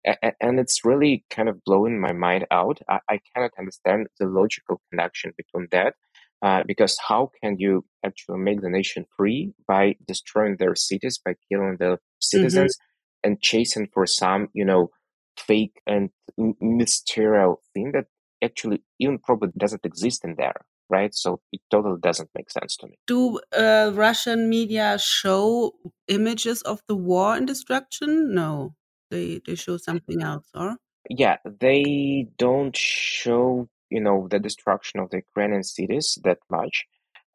Um, 0.06 0.16
A- 0.22 0.34
and 0.42 0.60
it's 0.60 0.84
really 0.84 1.24
kind 1.30 1.48
of 1.48 1.62
blowing 1.64 2.00
my 2.00 2.12
mind 2.12 2.46
out. 2.50 2.80
I, 2.88 3.00
I 3.08 3.20
cannot 3.34 3.52
understand 3.58 4.08
the 4.18 4.26
logical 4.26 4.80
connection 4.90 5.32
between 5.36 5.68
that 5.72 5.94
uh, 6.42 6.62
because 6.66 6.96
how 7.08 7.30
can 7.42 7.56
you 7.58 7.84
actually 8.04 8.38
make 8.38 8.60
the 8.60 8.70
nation 8.70 9.06
free 9.16 9.52
by 9.66 9.96
destroying 10.06 10.56
their 10.58 10.74
cities, 10.74 11.18
by 11.24 11.34
killing 11.50 11.76
the 11.78 11.98
citizens, 12.20 12.76
and 13.22 13.40
chasing 13.40 13.88
for 13.92 14.06
some, 14.06 14.48
you 14.52 14.64
know, 14.64 14.90
fake 15.36 15.80
and 15.86 16.10
m- 16.38 16.54
mysterious 16.60 17.56
thing 17.72 17.92
that 17.92 18.06
actually 18.42 18.82
even 19.00 19.18
probably 19.18 19.50
doesn't 19.56 19.84
exist 19.86 20.24
in 20.24 20.34
there, 20.36 20.60
right? 20.88 21.14
So 21.14 21.40
it 21.52 21.60
totally 21.70 22.00
doesn't 22.00 22.30
make 22.34 22.50
sense 22.50 22.76
to 22.78 22.86
me. 22.86 22.98
do 23.06 23.40
uh, 23.56 23.92
Russian 23.94 24.48
media 24.48 24.98
show 24.98 25.72
images 26.08 26.62
of 26.62 26.80
the 26.88 26.96
war 26.96 27.34
and 27.36 27.46
destruction? 27.46 28.34
No, 28.34 28.74
they 29.10 29.40
they 29.46 29.54
show 29.54 29.76
something 29.76 30.22
else, 30.22 30.48
or 30.54 30.76
Yeah, 31.10 31.36
they 31.44 32.28
don't 32.38 32.76
show, 32.76 33.68
you 33.90 34.00
know, 34.00 34.28
the 34.28 34.38
destruction 34.38 35.00
of 35.00 35.10
the 35.10 35.18
Ukrainian 35.18 35.62
cities 35.62 36.18
that 36.24 36.38
much. 36.50 36.84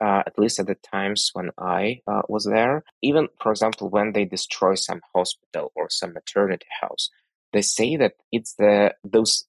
Uh, 0.01 0.23
at 0.25 0.39
least 0.39 0.59
at 0.59 0.67
the 0.67 0.75
times 0.75 1.29
when 1.33 1.49
I 1.57 1.99
uh, 2.07 2.21
was 2.29 2.45
there. 2.45 2.83
Even, 3.01 3.27
for 3.41 3.51
example, 3.51 3.89
when 3.89 4.13
they 4.13 4.23
destroy 4.23 4.75
some 4.75 5.01
hospital 5.13 5.73
or 5.75 5.89
some 5.89 6.13
maternity 6.13 6.67
house, 6.81 7.09
they 7.51 7.61
say 7.61 7.97
that 7.97 8.13
it's 8.31 8.53
the 8.53 8.95
those 9.03 9.45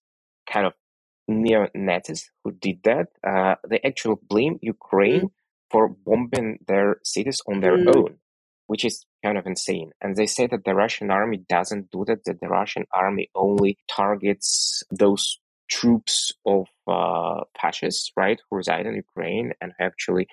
kind 0.52 0.66
of 0.66 0.74
neo 1.30 1.68
Nazis 1.74 2.30
who 2.44 2.52
did 2.52 2.82
that. 2.84 3.08
Uh, 3.26 3.56
they 3.68 3.80
actually 3.80 4.16
blame 4.28 4.58
Ukraine 4.62 5.30
for 5.70 5.88
bombing 5.88 6.58
their 6.66 7.00
cities 7.04 7.40
on 7.48 7.60
their 7.60 7.78
Mm. 7.78 7.88
own, 7.96 8.18
which 8.66 8.84
is 8.84 9.06
kind 9.24 9.38
of 9.38 9.46
insane. 9.46 9.92
And 10.00 10.16
they 10.16 10.26
say 10.26 10.46
that 10.48 10.64
the 10.64 10.74
Russian 10.74 11.10
army 11.10 11.38
doesn't 11.48 11.90
do 11.90 12.04
that, 12.06 12.24
that 12.24 12.40
the 12.40 12.48
Russian 12.48 12.86
army 12.92 13.30
only 13.34 13.78
targets 13.88 14.82
those 14.90 15.40
troops 15.68 16.32
of 16.44 16.66
uh, 16.88 17.44
fascists, 17.60 18.10
right, 18.16 18.40
who 18.50 18.56
reside 18.56 18.86
in 18.86 18.94
Ukraine 18.96 19.52
and 19.60 19.72
who 19.78 19.84
actually 19.84 20.26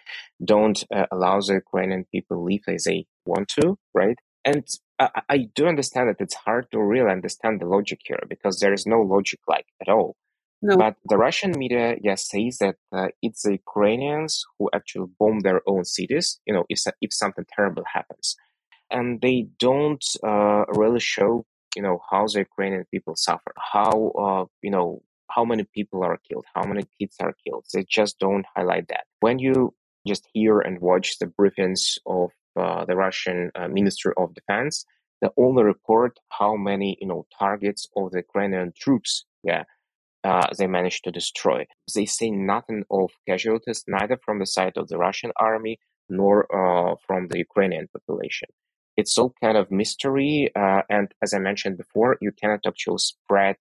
don't 0.43 0.83
uh, 0.93 1.05
allow 1.11 1.39
the 1.39 1.53
Ukrainian 1.65 2.05
people 2.11 2.43
live 2.43 2.63
as 2.67 2.83
they 2.85 3.05
want 3.25 3.47
to, 3.59 3.77
right? 3.93 4.17
And 4.45 4.65
I, 4.99 5.09
I 5.15 5.21
I 5.35 5.37
do 5.57 5.67
understand 5.67 6.09
that 6.09 6.21
it's 6.25 6.35
hard 6.47 6.65
to 6.71 6.79
really 6.81 7.11
understand 7.17 7.61
the 7.61 7.67
logic 7.67 7.99
here 8.09 8.23
because 8.33 8.59
there 8.59 8.73
is 8.73 8.85
no 8.87 8.99
logic 9.01 9.39
like 9.47 9.67
at 9.81 9.89
all. 9.89 10.15
No? 10.61 10.75
But 10.77 10.95
the 11.05 11.17
Russian 11.17 11.51
media, 11.55 11.95
yes, 12.01 12.29
says 12.29 12.57
that 12.59 12.75
uh, 12.91 13.09
it's 13.21 13.43
the 13.43 13.53
Ukrainians 13.53 14.43
who 14.57 14.69
actually 14.73 15.07
bomb 15.19 15.41
their 15.41 15.61
own 15.67 15.85
cities, 15.85 16.39
you 16.45 16.53
know, 16.53 16.65
if, 16.69 16.81
if 17.01 17.13
something 17.13 17.45
terrible 17.55 17.83
happens. 17.93 18.35
And 18.89 19.21
they 19.21 19.47
don't 19.59 20.03
uh, 20.23 20.63
really 20.69 20.99
show, 20.99 21.45
you 21.75 21.81
know, 21.81 21.99
how 22.09 22.25
the 22.25 22.39
Ukrainian 22.39 22.85
people 22.89 23.15
suffer, 23.15 23.53
how, 23.73 24.11
uh, 24.17 24.45
you 24.61 24.71
know, 24.71 25.01
how 25.29 25.45
many 25.45 25.63
people 25.63 26.03
are 26.03 26.17
killed, 26.27 26.45
how 26.55 26.63
many 26.63 26.85
kids 26.97 27.17
are 27.19 27.35
killed. 27.45 27.65
They 27.73 27.85
just 27.87 28.17
don't 28.17 28.45
highlight 28.55 28.87
that. 28.87 29.05
When 29.19 29.39
you 29.39 29.75
just 30.07 30.27
hear 30.33 30.59
and 30.59 30.79
watch 30.79 31.19
the 31.19 31.27
briefings 31.27 31.97
of 32.05 32.31
uh, 32.55 32.85
the 32.85 32.95
Russian 32.95 33.51
uh, 33.53 33.67
Ministry 33.67 34.13
of 34.17 34.33
Defense, 34.33 34.85
they 35.21 35.27
only 35.37 35.63
report 35.63 36.19
how 36.29 36.55
many, 36.55 36.97
you 37.01 37.07
know, 37.07 37.25
targets 37.37 37.87
of 37.95 38.11
the 38.11 38.19
Ukrainian 38.19 38.71
troops, 38.75 39.25
yeah, 39.43 39.63
uh, 40.23 40.47
they 40.57 40.67
managed 40.67 41.03
to 41.03 41.11
destroy. 41.11 41.65
They 41.93 42.05
say 42.05 42.29
nothing 42.31 42.83
of 42.89 43.11
casualties, 43.27 43.83
neither 43.87 44.17
from 44.17 44.39
the 44.39 44.45
side 44.45 44.73
of 44.77 44.87
the 44.87 44.97
Russian 44.97 45.31
army 45.37 45.79
nor 46.09 46.45
uh, 46.51 46.95
from 47.05 47.27
the 47.27 47.37
Ukrainian 47.37 47.87
population. 47.87 48.49
It's 48.95 49.17
all 49.17 49.33
kind 49.41 49.57
of 49.57 49.69
mystery, 49.69 50.49
uh, 50.55 50.81
and 50.89 51.13
as 51.21 51.33
I 51.33 51.39
mentioned 51.39 51.77
before, 51.77 52.17
you 52.19 52.31
cannot 52.31 52.61
actually 52.65 52.97
spread 52.97 53.57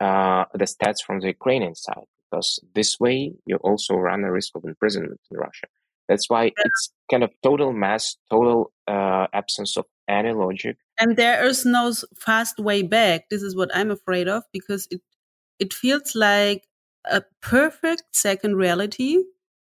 uh, 0.00 0.44
the 0.54 0.64
stats 0.64 1.02
from 1.04 1.20
the 1.20 1.28
Ukrainian 1.28 1.74
side 1.74 2.06
because 2.30 2.60
this 2.74 2.98
way 3.00 3.32
you 3.46 3.56
also 3.56 3.94
run 3.96 4.24
a 4.24 4.30
risk 4.30 4.52
of 4.54 4.64
imprisonment 4.64 5.20
in 5.30 5.36
Russia. 5.36 5.66
That's 6.08 6.28
why 6.28 6.52
it's 6.56 6.92
kind 7.10 7.22
of 7.22 7.30
total 7.42 7.72
mess, 7.72 8.16
total 8.30 8.72
uh, 8.88 9.26
absence 9.32 9.76
of 9.76 9.86
any 10.08 10.32
logic. 10.32 10.76
and 10.98 11.16
there 11.16 11.44
is 11.46 11.64
no 11.64 11.92
fast 12.18 12.58
way 12.58 12.82
back. 12.82 13.28
This 13.30 13.42
is 13.42 13.54
what 13.54 13.70
I'm 13.74 13.90
afraid 13.90 14.26
of 14.28 14.42
because 14.52 14.88
it 14.90 15.00
it 15.60 15.74
feels 15.74 16.16
like 16.16 16.66
a 17.06 17.22
perfect 17.42 18.04
second 18.12 18.56
reality. 18.56 19.18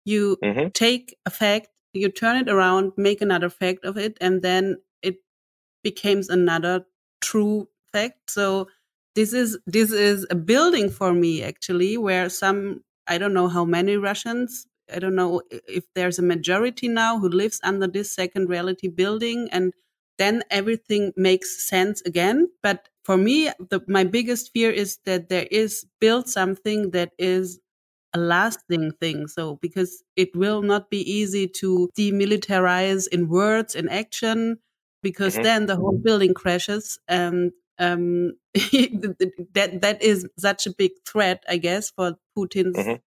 You 0.06 0.38
hmm 0.44 0.68
take 0.74 1.16
a 1.25 1.32
fact, 1.32 1.70
you 1.94 2.10
turn 2.12 2.38
it 2.38 2.50
around, 2.50 2.94
make 2.98 3.22
another 3.22 3.50
fact 3.50 3.86
of 3.86 3.98
it, 3.98 4.18
and 4.22 4.42
then 4.42 4.78
it 5.04 5.18
becomes 5.84 6.30
another 6.30 6.86
true 7.22 7.68
fact. 7.92 8.30
So 8.30 8.68
this 9.16 9.34
is 9.34 9.58
this 9.68 9.92
is 9.92 10.25
a 10.30 10.36
building 10.36 10.90
for 10.90 11.13
me 11.13 11.44
actually, 11.44 11.98
where 11.98 12.30
some 12.30 12.84
I 13.08 13.18
don't 13.18 13.34
know 13.34 13.48
how 13.48 13.66
many 13.66 13.98
Russians. 13.98 14.68
I 14.94 15.00
don't 15.00 15.16
know 15.16 15.42
if 15.52 15.86
there's 15.96 16.20
a 16.20 16.24
majority 16.24 16.88
now 16.88 17.20
who 17.20 17.30
lives 17.30 17.60
under 17.63 17.88
this 17.88 18.13
second 18.13 18.50
reality 18.50 18.88
building, 18.88 19.50
and 19.52 19.74
then 20.18 20.44
everything 20.50 21.13
makes 21.16 21.68
sense 21.68 22.02
again. 22.06 22.50
But 22.62 22.90
for 23.04 23.18
me, 23.18 23.50
the, 23.60 23.82
my 23.88 24.04
biggest 24.04 24.52
fear 24.54 24.72
is 24.72 24.98
that 25.06 25.30
there 25.30 25.48
is 25.52 25.86
built 26.00 26.30
something 26.30 26.92
that 26.92 27.12
is 27.18 27.60
a 28.14 28.20
lasting 28.20 28.92
thing. 29.02 29.28
So 29.28 29.58
because 29.58 30.04
it 30.16 30.36
will 30.36 30.62
not 30.62 30.90
be 30.90 31.00
easy 31.10 31.48
to 31.60 31.90
demilitarize 31.98 33.08
in 33.08 33.28
words 33.28 33.76
and 33.76 33.90
action, 33.90 34.60
because 35.02 35.36
Mhm. 35.36 35.44
then 35.44 35.66
the 35.66 35.76
whole 35.76 35.98
building 35.98 36.34
crashes 36.34 37.00
and 37.08 37.52
um, 37.80 38.34
that 38.54 39.80
that 39.82 40.02
is 40.02 40.28
such 40.38 40.68
a 40.68 40.74
big 40.74 40.92
threat, 41.06 41.44
I 41.50 41.58
guess, 41.58 41.90
for 41.92 42.18
Putin's 42.38 42.78
Mhm. 42.78 43.02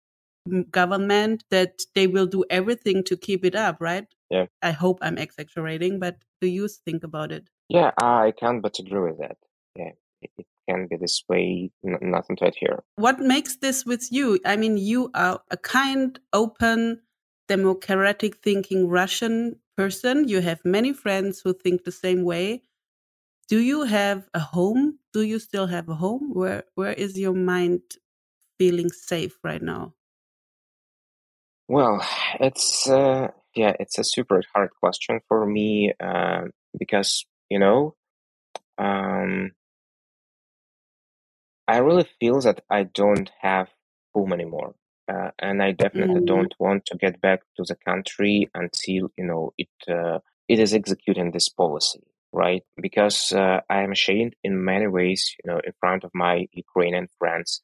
government 0.71 1.45
that 1.51 1.83
they 1.95 2.07
will 2.07 2.27
do 2.27 2.45
everything 2.51 3.05
to 3.05 3.17
keep 3.17 3.45
it 3.45 3.55
up, 3.55 3.77
right? 3.81 4.07
Yeah. 4.31 4.47
I 4.63 4.71
hope 4.71 4.99
I'm 5.03 5.19
exaggerating, 5.19 5.99
but 5.99 6.19
do 6.41 6.47
you 6.47 6.69
think 6.69 7.05
about 7.05 7.33
it? 7.33 7.49
Yeah, 7.69 7.91
I 7.99 8.33
can't 8.33 8.63
but 8.63 8.79
agree 8.79 9.01
with 9.11 9.19
that. 9.19 9.37
Yeah, 9.77 9.93
it, 10.21 10.47
can 10.69 10.87
be 10.87 10.97
this 10.97 11.25
way. 11.29 11.71
N- 11.85 11.99
nothing 12.03 12.37
to 12.37 12.47
add 12.47 12.55
here. 12.57 12.83
What 12.97 13.19
makes 13.19 13.57
this 13.57 13.85
with 13.85 14.13
you? 14.13 14.39
I 14.45 14.57
mean, 14.57 14.77
you 14.77 15.11
are 15.15 15.41
a 15.51 15.57
kind, 15.57 16.19
open, 16.33 17.01
democratic 17.49 18.37
thinking 18.43 18.89
Russian 18.89 19.57
person. 19.77 20.29
You 20.29 20.41
have 20.41 20.61
many 20.65 20.93
friends 20.93 21.41
who 21.41 21.53
think 21.53 21.85
the 21.85 21.93
same 21.93 22.23
way. 22.25 22.63
Do 23.49 23.59
you 23.59 23.83
have 23.83 24.29
a 24.35 24.39
home? 24.39 24.99
Do 25.13 25.23
you 25.23 25.39
still 25.39 25.67
have 25.67 25.89
a 25.89 25.95
home? 25.95 26.31
Where 26.33 26.65
where 26.75 26.93
is 26.93 27.19
your 27.19 27.35
mind 27.35 27.83
feeling 28.59 28.91
safe 28.91 29.37
right 29.43 29.63
now? 29.63 29.95
Well, 31.69 32.05
it's 32.41 32.89
uh, 32.89 33.29
yeah, 33.55 33.75
it's 33.81 33.99
a 33.99 34.05
super 34.05 34.43
hard 34.55 34.71
question 34.81 35.21
for 35.29 35.47
me 35.47 35.93
uh, 36.01 36.45
because 36.79 37.27
you 37.51 37.59
know, 37.59 37.95
um, 38.79 39.53
I 41.75 41.79
really 41.79 42.07
feel 42.21 42.41
that 42.43 42.61
I 42.71 42.85
don't 42.85 43.31
have 43.41 43.69
home 44.15 44.33
anymore, 44.33 44.75
uh, 45.13 45.31
and 45.39 45.63
I 45.63 45.73
definitely 45.73 46.23
Mm. 46.23 46.27
don't 46.33 46.55
want 46.59 46.85
to 46.87 46.97
get 46.99 47.21
back 47.21 47.41
to 47.57 47.65
the 47.67 47.77
country 47.91 48.37
until 48.55 49.03
you 49.19 49.25
know 49.31 49.45
it 49.59 49.71
uh, 49.99 50.19
it 50.49 50.59
is 50.65 50.73
executing 50.75 51.31
this 51.31 51.49
policy, 51.49 52.03
right? 52.33 52.63
Because 52.87 53.33
uh, 53.33 53.61
I 53.71 53.79
am 53.83 53.93
ashamed 53.93 54.35
in 54.45 54.65
many 54.73 54.87
ways, 54.99 55.23
you 55.39 55.51
know, 55.51 55.61
in 55.69 55.73
front 55.81 56.05
of 56.05 56.11
my 56.15 56.35
Ukrainian 56.65 57.09
friends. 57.19 57.61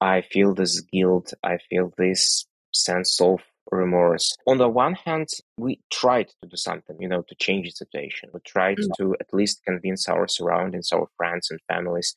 I 0.00 0.22
feel 0.22 0.54
this 0.54 0.80
guilt. 0.80 1.32
I 1.42 1.58
feel 1.70 1.92
this 1.96 2.46
sense 2.74 3.20
of 3.20 3.40
remorse. 3.70 4.26
On 4.46 4.58
the 4.58 4.68
one 4.68 4.94
hand, 4.94 5.28
we 5.56 5.80
tried 5.92 6.28
to 6.28 6.48
do 6.48 6.56
something, 6.56 6.96
you 7.00 7.08
know, 7.08 7.22
to 7.22 7.34
change 7.36 7.66
the 7.66 7.72
situation. 7.84 8.30
We 8.34 8.40
tried 8.40 8.78
Mm. 8.78 8.92
to 8.98 9.04
at 9.20 9.32
least 9.32 9.64
convince 9.64 10.08
our 10.08 10.26
surroundings, 10.28 10.92
our 10.92 11.08
friends 11.16 11.50
and 11.50 11.60
families, 11.68 12.14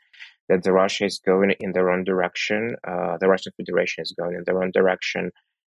that 0.50 0.64
the 0.64 0.72
Russia 0.74 1.06
is 1.06 1.20
going 1.25 1.52
in 1.60 1.72
the 1.74 1.84
wrong 1.84 2.04
direction. 2.04 2.75
Uh, 2.88 3.18
the 3.18 3.28
Russian 3.28 3.54
Federation 3.58 4.02
is 4.04 4.14
going 4.18 4.36
in 4.36 4.44
the 4.46 4.54
wrong 4.54 4.72
direction. 4.72 5.32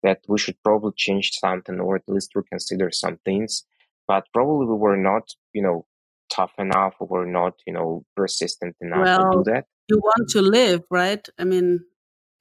That 0.04 0.20
we 0.28 0.38
should 0.38 0.58
probably 0.64 0.92
change 0.96 1.32
something, 1.34 1.80
or 1.80 1.96
at 1.96 2.04
least 2.08 2.36
reconsider 2.36 2.92
some 2.92 3.18
things. 3.26 3.66
But 4.08 4.26
probably 4.34 4.68
we 4.68 4.76
were 4.76 4.98
not, 4.98 5.34
you 5.54 5.62
know, 5.62 5.86
tough 6.30 6.54
enough, 6.60 6.96
or 7.00 7.08
were 7.08 7.26
not, 7.26 7.54
you 7.66 7.74
know, 7.74 8.04
persistent 8.16 8.76
enough 8.82 9.06
to 9.16 9.28
do 9.32 9.44
that. 9.46 9.66
you 9.90 9.98
want 9.98 10.30
to 10.30 10.42
live, 10.42 10.84
right? 10.92 11.28
I 11.40 11.46
mean, 11.46 11.80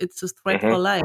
it's 0.01 0.23
a 0.23 0.29
threat 0.29 0.61
Mhm. 0.61 0.71
for 0.73 0.79
life 0.79 1.03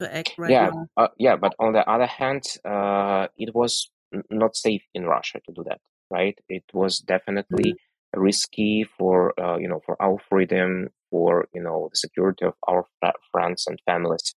to 0.00 0.14
act 0.14 0.34
right 0.38 0.50
Yeah, 0.50 0.70
now. 0.70 0.86
uh, 0.96 1.08
yeah, 1.18 1.36
but 1.36 1.54
on 1.58 1.72
the 1.72 1.88
other 1.88 2.06
hand, 2.06 2.44
uh, 2.64 3.28
it 3.36 3.54
was 3.54 3.90
not 4.30 4.56
safe 4.56 4.84
in 4.94 5.04
Russia 5.04 5.40
to 5.46 5.52
do 5.52 5.64
that, 5.64 5.80
right? 6.10 6.38
It 6.48 6.64
was 6.72 7.00
definitely 7.00 7.74
risky 8.16 8.86
for 8.98 9.38
uh, 9.40 9.56
you 9.58 9.68
know 9.68 9.80
for 9.86 10.00
our 10.02 10.18
freedom, 10.28 10.88
for 11.10 11.48
you 11.54 11.62
know 11.62 11.88
the 11.90 11.96
security 11.96 12.44
of 12.44 12.54
our 12.68 12.86
friends 13.32 13.66
and 13.66 13.78
families. 13.86 14.34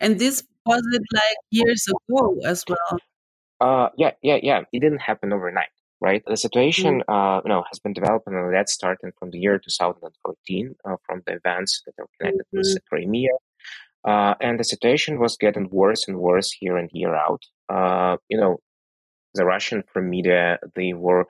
And 0.00 0.18
this 0.18 0.42
was 0.66 0.82
it 0.92 1.02
like 1.14 1.36
years 1.50 1.86
ago 1.88 2.36
as 2.46 2.64
well. 2.68 2.98
Uh, 3.60 3.88
yeah, 3.96 4.12
yeah, 4.22 4.38
yeah. 4.42 4.62
It 4.72 4.80
didn't 4.80 5.00
happen 5.00 5.32
overnight, 5.32 5.70
right? 6.00 6.22
The 6.26 6.36
Mm. 6.36 6.36
situation, 6.36 7.02
uh, 7.08 7.40
you 7.44 7.48
know, 7.48 7.64
has 7.70 7.78
been 7.78 7.92
developing, 7.92 8.34
and 8.34 8.52
that's 8.54 8.72
starting 8.72 9.12
from 9.18 9.30
the 9.30 9.38
year 9.38 9.58
2014, 9.58 10.74
uh, 10.84 10.96
from 11.06 11.22
the 11.26 11.34
events 11.34 11.82
that 11.86 11.94
are 11.98 12.08
connected 12.18 12.46
with 12.52 12.76
Mhm. 12.76 12.78
Crimea. 12.88 13.34
Uh, 14.04 14.34
and 14.40 14.60
the 14.60 14.64
situation 14.64 15.18
was 15.18 15.36
getting 15.36 15.68
worse 15.70 16.06
and 16.08 16.18
worse 16.18 16.56
year 16.60 16.78
in 16.78 16.88
year 16.92 17.14
out. 17.14 17.42
Uh, 17.68 18.16
you 18.28 18.38
know, 18.38 18.58
the 19.34 19.44
Russian 19.44 19.84
media 19.96 20.58
they 20.74 20.92
were 20.94 21.26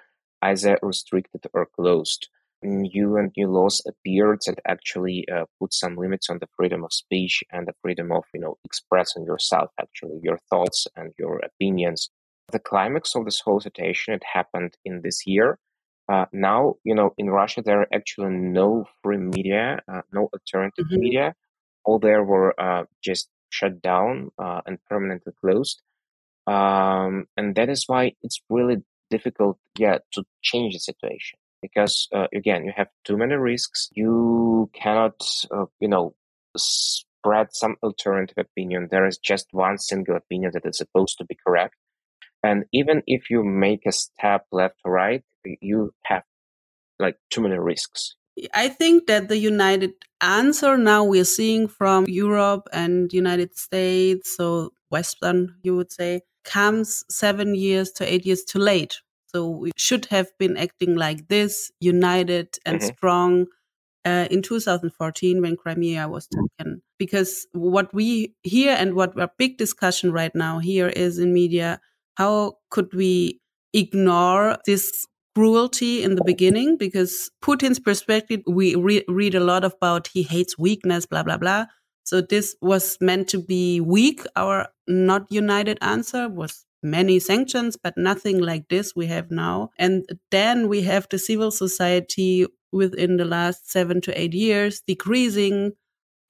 either 0.50 0.78
restricted 0.82 1.46
or 1.54 1.66
closed. 1.66 2.28
New 2.62 3.16
and 3.18 3.32
new 3.36 3.48
laws 3.48 3.82
appeared 3.86 4.40
that 4.46 4.60
actually 4.66 5.26
uh, 5.28 5.44
put 5.60 5.72
some 5.74 5.96
limits 5.96 6.30
on 6.30 6.38
the 6.40 6.48
freedom 6.56 6.84
of 6.84 6.92
speech 6.92 7.44
and 7.52 7.66
the 7.68 7.74
freedom 7.82 8.10
of 8.12 8.24
you 8.34 8.40
know 8.40 8.56
expressing 8.64 9.24
yourself, 9.24 9.70
actually 9.80 10.18
your 10.22 10.38
thoughts 10.50 10.86
and 10.96 11.12
your 11.18 11.40
opinions. 11.50 12.10
The 12.52 12.58
climax 12.70 13.14
of 13.16 13.24
this 13.26 13.40
whole 13.40 13.60
situation 13.60 14.14
it 14.14 14.24
happened 14.38 14.76
in 14.84 15.02
this 15.02 15.26
year. 15.26 15.58
Uh, 16.08 16.26
now 16.32 16.74
you 16.84 16.94
know 16.94 17.14
in 17.18 17.28
Russia 17.30 17.62
there 17.62 17.80
are 17.82 17.88
actually 17.94 18.30
no 18.34 18.86
free 19.02 19.18
media, 19.18 19.80
uh, 19.92 20.02
no 20.12 20.28
alternative 20.34 20.86
Mhm. 20.90 20.98
media. 21.04 21.34
All 21.84 21.98
there 21.98 22.24
were 22.24 22.50
uh, 22.60 22.84
just 23.02 23.28
shut 23.50 23.80
down 23.82 24.30
uh, 24.38 24.60
and 24.66 24.78
permanently 24.90 25.32
closed 25.40 25.82
um, 26.46 27.26
and 27.36 27.54
that 27.56 27.68
is 27.68 27.84
why 27.88 28.12
it's 28.22 28.40
really 28.50 28.82
difficult 29.10 29.58
yeah 29.78 29.98
to 30.12 30.24
change 30.42 30.74
the 30.74 30.78
situation 30.78 31.38
because 31.62 32.08
uh, 32.14 32.26
again 32.34 32.64
you 32.64 32.72
have 32.76 32.88
too 33.04 33.16
many 33.16 33.34
risks. 33.34 33.88
You 33.92 34.70
cannot 34.74 35.20
uh, 35.50 35.66
you 35.80 35.88
know 35.88 36.14
spread 36.56 37.48
some 37.52 37.76
alternative 37.82 38.38
opinion. 38.38 38.88
There 38.90 39.06
is 39.06 39.18
just 39.18 39.46
one 39.52 39.78
single 39.78 40.16
opinion 40.16 40.52
that 40.54 40.66
is 40.66 40.78
supposed 40.78 41.18
to 41.18 41.24
be 41.24 41.36
correct. 41.46 41.74
And 42.42 42.64
even 42.72 43.02
if 43.06 43.30
you 43.30 43.42
make 43.42 43.86
a 43.86 43.92
step 43.92 44.44
left 44.52 44.76
or 44.84 44.92
right 44.92 45.22
you 45.60 45.92
have 46.04 46.22
like 46.98 47.16
too 47.30 47.42
many 47.42 47.58
risks. 47.58 48.16
I 48.52 48.68
think 48.68 49.06
that 49.06 49.28
the 49.28 49.38
united 49.38 49.92
answer 50.20 50.76
now 50.76 51.04
we're 51.04 51.24
seeing 51.24 51.68
from 51.68 52.06
Europe 52.08 52.68
and 52.72 53.12
United 53.12 53.56
States, 53.56 54.36
so 54.36 54.72
Western, 54.90 55.56
you 55.62 55.76
would 55.76 55.92
say, 55.92 56.22
comes 56.44 57.04
seven 57.10 57.54
years 57.54 57.90
to 57.92 58.12
eight 58.12 58.24
years 58.26 58.44
too 58.44 58.58
late. 58.58 59.00
So 59.28 59.48
we 59.48 59.72
should 59.76 60.06
have 60.06 60.28
been 60.38 60.56
acting 60.56 60.94
like 60.94 61.28
this, 61.28 61.70
united 61.80 62.56
and 62.64 62.80
Mhm. 62.80 62.94
strong. 62.96 63.46
Uh, 64.06 64.28
in 64.30 64.42
2014, 64.42 65.40
when 65.40 65.56
Crimea 65.56 66.06
was 66.08 66.28
taken, 66.28 66.82
because 66.98 67.46
what 67.52 67.92
we 67.94 68.34
hear 68.42 68.76
and 68.78 68.94
what 68.94 69.18
our 69.18 69.30
big 69.38 69.56
discussion 69.56 70.12
right 70.12 70.34
now 70.34 70.58
here 70.58 70.88
is 70.88 71.18
in 71.18 71.32
media, 71.32 71.80
how 72.16 72.58
could 72.70 72.92
we 72.92 73.40
ignore 73.72 74.58
this 74.66 75.06
cruelty 75.34 76.02
in 76.02 76.14
the 76.14 76.22
beginning 76.22 76.76
because 76.76 77.30
Putin's 77.42 77.80
perspective, 77.80 78.40
we 78.46 78.74
re- 78.76 79.04
read 79.08 79.34
a 79.34 79.40
lot 79.40 79.64
about 79.64 80.08
he 80.08 80.22
hates 80.22 80.56
weakness, 80.58 81.06
blah, 81.06 81.22
blah, 81.22 81.38
blah. 81.38 81.66
So 82.04 82.20
this 82.20 82.54
was 82.60 82.98
meant 83.00 83.28
to 83.28 83.38
be 83.42 83.80
weak. 83.80 84.22
Our 84.36 84.68
not 84.86 85.26
united 85.30 85.78
answer 85.80 86.28
was 86.28 86.64
many 86.82 87.18
sanctions, 87.18 87.76
but 87.82 87.96
nothing 87.96 88.40
like 88.40 88.68
this 88.68 88.94
we 88.94 89.06
have 89.06 89.30
now. 89.30 89.70
And 89.78 90.04
then 90.30 90.68
we 90.68 90.82
have 90.82 91.08
the 91.10 91.18
civil 91.18 91.50
society 91.50 92.46
within 92.72 93.16
the 93.16 93.24
last 93.24 93.70
seven 93.70 94.00
to 94.02 94.20
eight 94.20 94.34
years 94.34 94.82
decreasing 94.86 95.72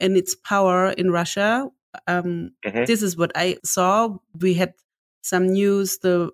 in 0.00 0.16
its 0.16 0.34
power 0.36 0.90
in 0.90 1.10
Russia. 1.10 1.68
Um, 2.06 2.52
Mhm. 2.64 2.86
This 2.86 3.02
is 3.02 3.16
what 3.16 3.32
I 3.34 3.56
saw. 3.64 4.18
We 4.40 4.54
had 4.54 4.74
some 5.22 5.48
news 5.48 5.98
the 5.98 6.30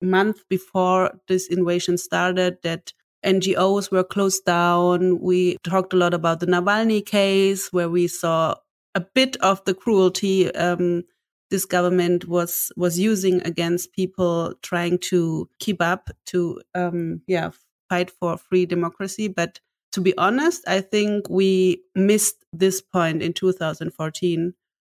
month 0.00 0.48
before 0.48 1.18
this 1.28 1.48
invasion 1.48 1.98
started 1.98 2.58
that 2.62 2.92
NGOs 3.24 3.90
were 3.90 4.04
closed 4.04 4.44
down. 4.44 5.18
We 5.20 5.56
talked 5.64 5.92
a 5.92 5.96
lot 5.96 6.14
about 6.14 6.40
the 6.40 6.46
Navalny 6.46 7.04
case, 7.04 7.72
where 7.72 7.90
we 7.90 8.06
saw 8.06 8.54
a 8.98 9.06
bit 9.14 9.36
of 9.38 9.64
the 9.64 9.74
cruelty 9.74 10.52
um, 10.54 11.04
this 11.50 11.64
government 11.64 12.26
was 12.28 12.72
was 12.76 12.98
using 12.98 13.40
against 13.46 13.92
people 13.92 14.54
trying 14.62 14.98
to 14.98 15.48
keep 15.60 15.80
up 15.80 16.10
to 16.26 16.60
um, 16.74 17.22
yeah 17.26 17.50
fight 17.88 18.10
for 18.10 18.36
free 18.36 18.66
democracy. 18.66 19.28
But 19.28 19.60
to 19.92 20.00
be 20.00 20.16
honest, 20.18 20.66
I 20.68 20.80
think 20.80 21.30
we 21.30 21.82
missed 21.94 22.44
this 22.52 22.82
point 22.82 23.22
in 23.22 23.32
2014 23.32 24.54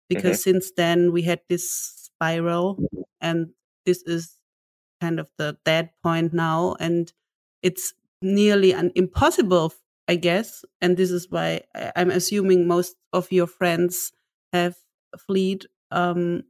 because 0.10 0.42
since 0.42 0.72
then 0.76 1.12
we 1.12 1.22
had 1.24 1.42
this 1.50 1.70
spiral, 2.08 2.80
and 3.22 3.50
this 3.86 4.02
is 4.04 4.38
kind 5.02 5.20
of 5.20 5.28
the 5.38 5.58
dead 5.66 5.90
point 6.04 6.34
now 6.34 6.76
and 6.80 7.12
it's 7.62 7.94
nearly 8.22 8.72
an 8.74 8.92
impossible 8.96 9.74
i 10.10 10.16
guess 10.18 10.66
and 10.82 10.98
this 10.98 11.12
is 11.12 11.28
why 11.32 11.62
i'm 11.96 12.12
assuming 12.12 12.68
most 12.68 12.96
of 13.14 13.32
your 13.32 13.48
friends 13.48 14.14
have 14.54 14.76
fled 15.28 15.66
um 15.92 16.44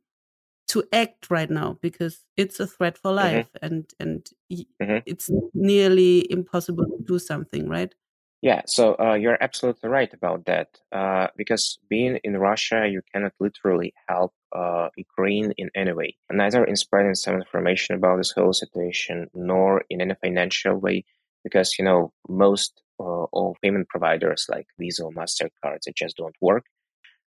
to 0.67 0.83
act 0.93 1.29
right 1.31 1.49
now 1.49 1.77
because 1.81 2.25
it's 2.37 2.59
a 2.59 2.67
threat 2.67 2.97
for 2.97 3.11
life 3.13 3.49
and 3.61 3.91
and 3.99 4.27
y- 4.49 4.65
Mhm. 4.79 5.03
it's 5.05 5.29
nearly 5.53 6.31
impossible 6.31 6.85
to 6.85 7.03
do 7.07 7.19
something 7.19 7.69
right 7.69 7.95
Yeah, 8.41 8.61
so 8.67 8.95
uh, 8.99 9.15
you're 9.15 9.37
absolutely 9.41 9.89
right 9.89 10.13
about 10.13 10.45
that. 10.45 10.79
Uh, 10.93 11.27
because 11.35 11.77
being 11.89 12.19
in 12.23 12.37
Russia, 12.37 12.87
you 12.89 13.01
cannot 13.13 13.33
literally 13.39 13.93
help 14.07 14.33
uh, 14.55 14.89
Ukraine 14.97 15.51
in 15.57 15.69
any 15.75 15.91
way, 15.91 16.15
neither 16.31 16.63
in 16.63 16.77
spreading 16.77 17.15
some 17.15 17.35
information 17.35 17.95
about 17.95 18.17
this 18.17 18.31
whole 18.31 18.53
situation, 18.53 19.29
nor 19.33 19.83
in 19.89 20.01
any 20.01 20.15
financial 20.23 20.75
way. 20.77 21.03
Because 21.43 21.77
you 21.77 21.85
know 21.85 22.13
most 22.29 22.81
uh, 22.99 23.25
of 23.33 23.55
payment 23.61 23.87
providers 23.89 24.45
like 24.49 24.67
Visa 24.79 25.03
or 25.05 25.11
Mastercard, 25.11 25.79
they 25.85 25.93
just 25.95 26.17
don't 26.17 26.35
work 26.41 26.65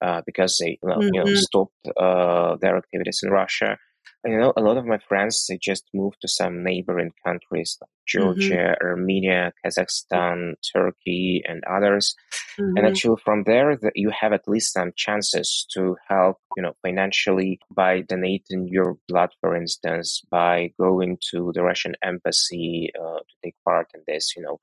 uh, 0.02 0.22
because 0.26 0.58
they 0.60 0.78
you 0.82 0.90
know, 0.90 1.02
you 1.02 1.12
know 1.12 1.26
Mhm. 1.26 1.38
stopped 1.38 1.88
uh, 1.98 2.56
their 2.62 2.78
activities 2.78 3.22
in 3.24 3.32
Russia. 3.32 3.78
you 4.26 4.40
know, 4.40 4.54
a 4.58 4.62
lot 4.62 4.78
of 4.78 4.86
my 4.86 4.98
friends 4.98 5.46
they 5.48 5.58
just 5.62 5.86
moved 5.94 6.18
to 6.22 6.28
some 6.28 6.64
neighboring 6.64 7.12
countries 7.24 7.78
like 7.80 7.90
mm-hmm. 7.90 8.24
Georgia, 8.24 8.76
mm-hmm. 8.76 8.88
Armenia, 8.88 9.54
Kazakhstan, 9.64 10.54
Turkey, 10.74 11.44
and 11.48 11.64
others. 11.70 12.16
Mm-hmm. 12.60 12.78
And 12.78 12.88
actually, 12.88 13.22
from 13.24 13.44
there, 13.44 13.76
the, 13.76 13.92
you 13.94 14.10
have 14.10 14.34
at 14.34 14.48
least 14.48 14.74
some 14.74 14.92
chances 14.96 15.68
to 15.74 15.96
help, 16.08 16.38
you 16.58 16.64
know, 16.64 16.74
financially 16.82 17.60
by 17.70 18.02
donating 18.02 18.68
your 18.68 18.98
blood, 19.08 19.30
for 19.42 19.56
instance, 19.56 20.22
by 20.32 20.72
going 20.80 21.18
to 21.32 21.52
the 21.54 21.62
Russian 21.62 21.94
embassy 22.04 22.90
uh, 23.00 23.20
to 23.20 23.36
take 23.44 23.56
part 23.64 23.88
in 23.94 24.02
this, 24.08 24.34
you 24.36 24.42
know, 24.42 24.58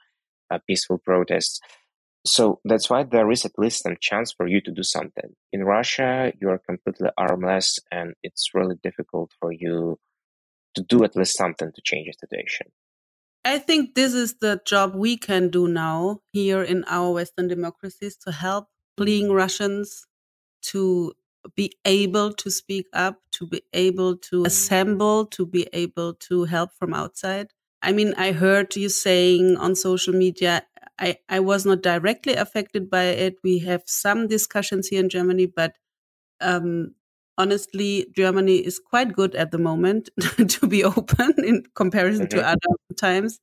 peaceful 0.59 0.99
protests. 0.99 1.61
So 2.25 2.61
that's 2.65 2.89
why 2.89 3.03
there 3.03 3.31
is 3.31 3.45
at 3.45 3.59
least 3.59 3.83
some 3.83 3.97
chance 4.01 4.33
for 4.33 4.47
you 4.47 4.61
to 4.61 4.71
do 4.71 4.83
something. 4.83 5.35
In 5.53 5.65
Russia, 5.65 6.33
you 6.41 6.51
are 6.51 6.59
completely 6.59 7.09
armless, 7.19 7.81
and 7.91 8.15
it's 8.23 8.51
really 8.55 8.77
difficult 8.83 9.33
for 9.41 9.53
you 9.53 9.99
to 10.75 10.83
do 10.83 11.03
at 11.05 11.17
least 11.17 11.37
something 11.37 11.71
to 11.75 11.83
change 11.83 12.07
the 12.07 12.27
situation. 12.27 12.69
I 13.45 13.59
think 13.59 13.95
this 13.95 14.15
is 14.15 14.37
the 14.41 14.61
job 14.65 14.95
we 14.95 15.17
can 15.17 15.49
do 15.49 15.67
now 15.67 16.21
here 16.33 16.63
in 16.63 16.85
our 16.87 17.13
Western 17.13 17.49
democracies 17.49 18.17
to 18.19 18.31
help 18.31 18.69
fleeing 18.97 19.33
Russians 19.33 20.07
to 20.63 21.15
be 21.57 21.73
able 21.85 22.33
to 22.35 22.51
speak 22.51 22.87
up, 22.93 23.19
to 23.33 23.47
be 23.49 23.63
able 23.73 24.17
to 24.17 24.45
assemble, 24.45 25.27
to 25.27 25.45
be 25.45 25.67
able 25.73 26.15
to 26.15 26.45
help 26.45 26.71
from 26.79 26.95
outside. 26.95 27.49
I 27.83 27.93
mean, 27.93 28.15
I 28.17 28.33
heard 28.33 28.77
you 28.77 28.89
saying 28.89 29.57
on 29.57 29.75
social 29.75 30.15
media 30.15 30.65
I, 30.99 31.17
I 31.29 31.41
was 31.41 31.67
not 31.67 31.83
directly 31.83 32.35
affected 32.35 32.89
by 32.89 33.05
it. 33.05 33.37
We 33.43 33.59
have 33.61 33.83
some 33.87 34.29
discussions 34.29 34.89
here 34.89 35.01
in 35.01 35.09
Germany, 35.09 35.47
but 35.47 35.75
um, 36.41 36.95
honestly, 37.39 38.07
Germany 38.17 38.57
is 38.59 38.79
quite 38.79 39.13
good 39.13 39.35
at 39.35 39.51
the 39.51 39.59
moment 39.59 40.11
to 40.49 40.67
be 40.67 40.85
open 40.85 41.35
in 41.39 41.65
comparison 41.75 42.29
to 42.31 42.47
other 42.47 42.59
times. 42.99 43.41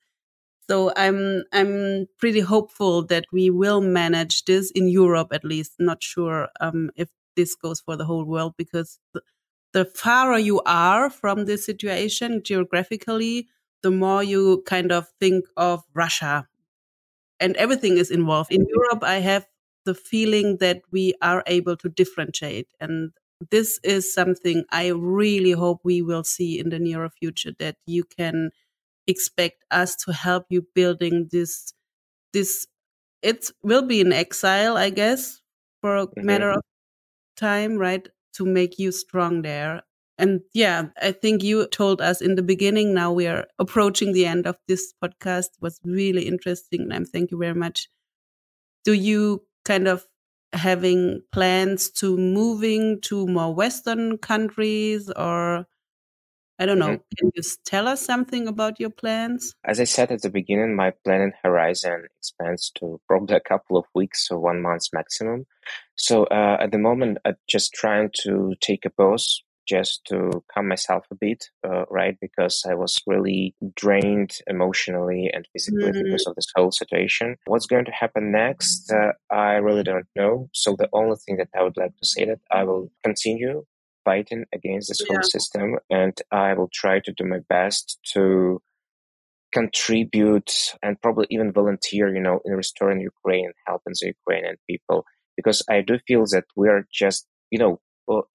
So 0.70 0.94
I'm 0.96 1.44
I'm 1.52 2.08
pretty 2.20 2.42
hopeful 2.42 3.06
that 3.08 3.26
we 3.34 3.50
will 3.50 3.82
manage 3.82 4.46
this 4.46 4.72
in 4.72 4.88
Europe 4.88 5.30
at 5.32 5.44
least. 5.44 5.74
Not 5.80 6.04
sure 6.04 6.50
um, 6.62 6.92
if 6.96 7.10
this 7.36 7.56
goes 7.56 7.82
for 7.82 7.96
the 7.98 8.06
whole 8.06 8.26
world 8.26 8.54
because 8.58 9.00
the, 9.14 9.22
the 9.74 9.86
farther 9.86 10.38
you 10.40 10.62
are 10.66 11.10
from 11.10 11.46
this 11.46 11.66
situation 11.66 12.42
geographically, 12.44 13.48
the 13.82 13.92
more 13.92 14.24
you 14.24 14.64
kind 14.66 14.92
of 14.92 15.08
think 15.20 15.46
of 15.58 15.84
Russia 15.94 16.48
and 17.40 17.56
everything 17.56 17.98
is 17.98 18.12
involved. 18.12 18.52
In 18.52 18.66
Europe, 18.68 19.04
I 19.04 19.16
have 19.16 19.46
the 19.86 19.96
feeling 19.96 20.58
that 20.58 20.82
we 20.92 21.14
are 21.22 21.44
able 21.48 21.78
to 21.78 21.90
differentiate. 21.90 22.68
And 22.80 23.12
this 23.50 23.80
is 23.84 24.14
something 24.14 24.66
I 24.72 24.88
really 24.90 25.52
hope 25.52 25.80
we 25.84 26.02
will 26.02 26.24
see 26.24 26.60
in 26.60 26.70
the 26.70 26.80
nearer 26.80 27.10
future 27.10 27.54
that 27.60 27.78
you 27.86 28.04
can 28.04 28.52
expect 29.08 29.64
us 29.72 29.96
to 29.96 30.14
help 30.14 30.46
you 30.50 30.68
building 30.76 31.30
this 31.32 31.74
this 32.32 32.68
it 33.24 33.50
will 33.64 33.82
be 33.82 34.00
in 34.00 34.14
exile 34.14 34.78
i 34.78 34.92
guess 34.92 35.42
for 35.82 35.98
a 35.98 36.06
mm-hmm. 36.06 36.26
matter 36.26 36.52
of 36.52 36.62
time 37.36 37.78
right 37.78 38.08
to 38.34 38.46
make 38.46 38.78
you 38.78 38.92
strong 38.92 39.42
there 39.42 39.82
and 40.20 40.42
yeah, 40.54 40.88
I 41.02 41.14
think 41.14 41.42
you 41.44 41.66
told 41.68 42.02
us 42.02 42.22
in 42.22 42.36
the 42.36 42.44
beginning. 42.44 42.94
Now 42.94 43.12
we 43.12 43.26
are 43.26 43.48
approaching 43.58 44.12
the 44.12 44.26
end 44.26 44.46
of 44.46 44.58
this 44.68 44.94
podcast. 45.02 45.46
It 45.46 45.62
was 45.62 45.80
really 45.84 46.28
interesting. 46.28 46.90
And 46.92 47.08
thank 47.08 47.32
you 47.32 47.38
very 47.38 47.56
much. 47.56 47.90
Do 48.84 48.94
you 48.94 49.44
kind 49.66 49.88
of 49.88 50.06
having 50.54 51.22
plans 51.32 51.90
to 51.92 52.18
moving 52.18 53.00
to 53.02 53.28
more 53.28 53.54
Western 53.54 54.18
countries 54.18 55.10
or 55.16 55.66
I 56.62 56.66
don't 56.66 56.80
know. 56.80 56.88
Mm-hmm. 56.88 57.16
Can 57.18 57.32
you 57.36 57.42
tell 57.64 57.88
us 57.88 58.06
something 58.06 58.46
about 58.46 58.82
your 58.82 58.90
plans? 58.90 59.54
As 59.64 59.80
I 59.80 59.86
said 59.86 60.12
at 60.12 60.24
the 60.24 60.30
beginning, 60.30 60.76
my 60.76 60.92
planning 61.06 61.32
horizon 61.42 62.08
expands 62.18 62.70
to 62.80 63.00
probably 63.08 63.38
a 63.38 63.40
couple 63.40 63.78
of 63.78 63.86
weeks 63.96 64.28
or 64.30 64.40
one 64.40 64.62
month 64.62 64.88
maximum. 64.92 65.46
So 65.96 66.26
uh, 66.26 66.58
at 66.60 66.74
the 66.74 66.78
moment, 66.78 67.20
I'm 67.24 67.38
just 67.48 67.74
trying 67.74 68.10
to 68.24 68.56
take 68.60 68.84
a 68.84 68.90
pause 68.90 69.42
just 69.70 70.02
to 70.06 70.44
calm 70.52 70.68
myself 70.68 71.06
a 71.12 71.16
bit, 71.16 71.46
uh, 71.68 71.86
right? 71.90 72.18
Because 72.20 72.64
I 72.70 72.74
was 72.74 73.00
really 73.06 73.56
drained 73.76 74.32
emotionally 74.48 75.30
and 75.34 75.48
physically 75.54 75.92
mm-hmm. 75.92 76.04
because 76.04 76.26
of 76.28 76.36
this 76.36 76.52
whole 76.56 76.72
situation. 76.72 77.36
What's 77.46 77.68
going 77.68 77.86
to 77.86 77.92
happen 77.92 78.32
next? 78.32 78.92
Uh, 78.92 79.12
I 79.34 79.54
really 79.68 79.84
don't 79.84 80.08
know. 80.16 80.50
So 80.54 80.76
the 80.78 80.90
only 80.94 81.18
thing 81.24 81.38
that 81.38 81.50
I 81.58 81.64
would 81.64 81.78
like 81.78 81.96
to 81.98 82.06
say 82.06 82.26
that 82.26 82.40
I 82.52 82.64
will 82.64 82.92
continue 83.04 83.66
fighting 84.06 84.46
against 84.54 84.90
this 84.90 85.02
yeah. 85.02 85.14
whole 85.14 85.24
system 85.24 85.76
and 85.90 86.20
I 86.32 86.54
will 86.54 86.70
try 86.74 87.00
to 87.00 87.14
do 87.14 87.26
my 87.26 87.40
best 87.48 88.00
to 88.14 88.62
contribute 89.52 90.52
and 90.82 91.02
probably 91.02 91.28
even 91.30 91.52
volunteer, 91.52 92.14
you 92.14 92.22
know, 92.22 92.40
in 92.46 92.54
restoring 92.54 93.02
Ukraine, 93.02 93.52
helping 93.68 93.94
the 94.00 94.14
Ukrainian 94.18 94.58
people. 94.70 95.06
Because 95.36 95.64
I 95.70 95.82
do 95.82 96.00
feel 96.08 96.24
that 96.34 96.46
we 96.56 96.68
are 96.70 96.86
just, 96.92 97.28
you 97.52 97.60
know, 97.60 97.80
well, 98.10 98.28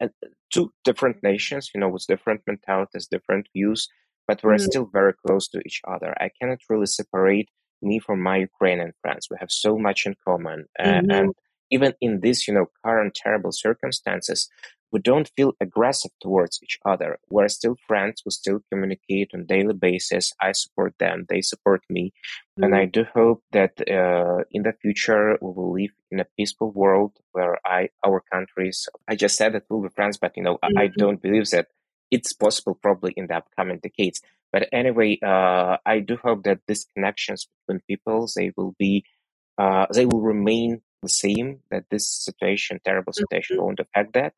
two 0.53 0.73
different 0.85 1.23
nations, 1.23 1.71
you 1.75 1.81
know, 1.81 1.89
with 1.89 2.07
different 2.07 2.43
mentalities, 2.47 3.09
different 3.09 3.49
views, 3.53 3.89
but 4.29 4.41
we're 4.43 4.55
mm-hmm. 4.55 4.65
still 4.65 4.89
very 4.93 5.13
close 5.27 5.49
to 5.49 5.61
each 5.67 5.81
other. 5.87 6.15
I 6.21 6.31
cannot 6.41 6.61
really 6.71 6.87
separate 6.87 7.49
me 7.83 7.99
from 7.99 8.23
my 8.23 8.37
Ukrainian 8.37 8.93
friends. 9.03 9.27
We 9.31 9.37
have 9.41 9.51
so 9.51 9.77
much 9.77 10.07
in 10.07 10.15
common. 10.27 10.67
Mm-hmm. 10.81 11.11
Uh, 11.11 11.15
and 11.15 11.33
even 11.73 11.95
in 12.01 12.21
these, 12.21 12.47
you 12.47 12.55
know, 12.55 12.67
current 12.85 13.15
terrible 13.15 13.51
circumstances, 13.53 14.49
we 14.95 15.01
don't 15.01 15.33
feel 15.37 15.55
aggressive 15.61 16.13
towards 16.23 16.61
each 16.63 16.79
other. 16.87 17.19
We're 17.29 17.49
still 17.49 17.77
friends. 17.89 18.23
We 18.25 18.31
still 18.31 18.61
communicate 18.71 19.33
on 19.35 19.45
daily 19.45 19.75
basis. 19.75 20.33
I 20.41 20.53
support 20.53 20.95
them. 21.01 21.27
They 21.29 21.41
support 21.41 21.83
me. 21.91 22.13
Mm-hmm. 22.13 22.63
And 22.63 22.77
I 22.77 22.85
do 22.85 23.05
hope 23.13 23.43
that 23.51 23.73
uh, 23.91 24.45
in 24.53 24.63
the 24.63 24.73
future 24.81 25.37
we 25.43 25.51
will 25.51 25.73
live 25.73 25.91
in 26.13 26.21
a 26.21 26.27
peaceful 26.37 26.71
world 26.71 27.11
where 27.33 27.57
I, 27.67 27.89
our 28.07 28.23
countries, 28.33 28.89
I 29.09 29.17
just 29.17 29.37
said 29.37 29.55
that 29.55 29.65
we'll 29.69 29.83
be 29.83 29.89
friends, 29.89 30.17
but 30.17 30.37
you 30.37 30.45
know, 30.45 30.59
mm-hmm. 30.63 30.79
I 30.79 30.91
don't 30.97 31.21
believe 31.21 31.51
that 31.51 31.67
it's 32.13 32.33
possible 32.33 32.79
probably 32.81 33.15
in 33.17 33.27
the 33.27 33.39
upcoming 33.39 33.81
decades. 33.83 34.23
But 34.53 34.69
anyway, 34.73 35.19
uh, 35.27 35.79
I 35.85 35.99
do 36.07 36.17
hope 36.23 36.45
that 36.45 36.61
these 36.69 36.87
connections 36.95 37.49
between 37.67 37.83
people, 37.89 38.29
they 38.37 38.53
will 38.57 38.77
be, 38.79 39.05
uh, 39.59 39.87
they 39.93 40.07
will 40.07 40.23
remain 40.23 40.83
the 41.03 41.09
same, 41.09 41.59
that 41.73 41.87
this 41.91 42.09
situation, 42.09 42.79
terrible 42.85 43.13
situation 43.13 43.57
mm-hmm. 43.57 43.65
won't 43.65 43.81
affect 43.81 44.13
that 44.13 44.35